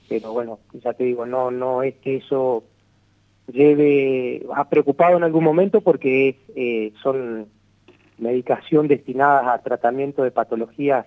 Pero 0.08 0.34
bueno, 0.34 0.60
ya 0.74 0.94
te 0.94 1.04
digo, 1.04 1.26
no, 1.26 1.52
no 1.52 1.84
es 1.84 1.96
que 1.96 2.18
eso 2.18 2.64
lleve, 3.52 4.46
ha 4.56 4.70
preocupado 4.70 5.18
en 5.18 5.24
algún 5.24 5.44
momento 5.44 5.82
porque 5.82 6.38
eh, 6.56 6.94
son 7.02 7.48
medicación 8.18 8.88
destinadas 8.88 9.48
a 9.48 9.62
tratamiento 9.62 10.24
de 10.24 10.32
patologías 10.32 11.06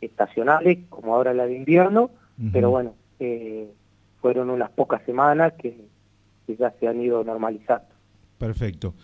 estacionales, 0.00 0.78
como 0.88 1.14
ahora 1.14 1.34
la 1.34 1.46
de 1.46 1.56
invierno, 1.56 2.10
pero 2.52 2.70
bueno, 2.70 2.94
fueron 4.20 4.50
unas 4.50 4.70
pocas 4.70 5.02
semanas 5.04 5.54
que 5.54 5.74
ya 6.46 6.72
se 6.78 6.86
han 6.86 7.00
ido 7.00 7.24
normalizando. 7.24 7.86
Perfecto. 8.38 8.94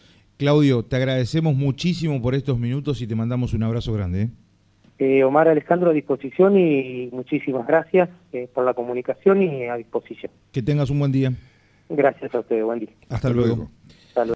Claudio, 0.40 0.82
te 0.82 0.96
agradecemos 0.96 1.54
muchísimo 1.54 2.20
por 2.22 2.34
estos 2.34 2.58
minutos 2.58 3.02
y 3.02 3.06
te 3.06 3.14
mandamos 3.14 3.52
un 3.52 3.62
abrazo 3.62 3.92
grande. 3.92 4.22
¿eh? 4.22 4.30
Eh, 4.98 5.24
Omar 5.24 5.48
Alejandro 5.48 5.90
a 5.90 5.92
disposición 5.92 6.58
y 6.58 7.10
muchísimas 7.12 7.66
gracias 7.66 8.08
eh, 8.32 8.48
por 8.54 8.64
la 8.64 8.74
comunicación 8.74 9.42
y 9.42 9.64
a 9.66 9.76
disposición. 9.76 10.32
Que 10.52 10.62
tengas 10.62 10.88
un 10.88 10.98
buen 10.98 11.12
día. 11.12 11.32
Gracias 11.90 12.32
a 12.34 12.38
usted, 12.38 12.62
buen 12.62 12.78
día. 12.78 12.90
Hasta, 13.08 13.30
luego. 13.30 13.68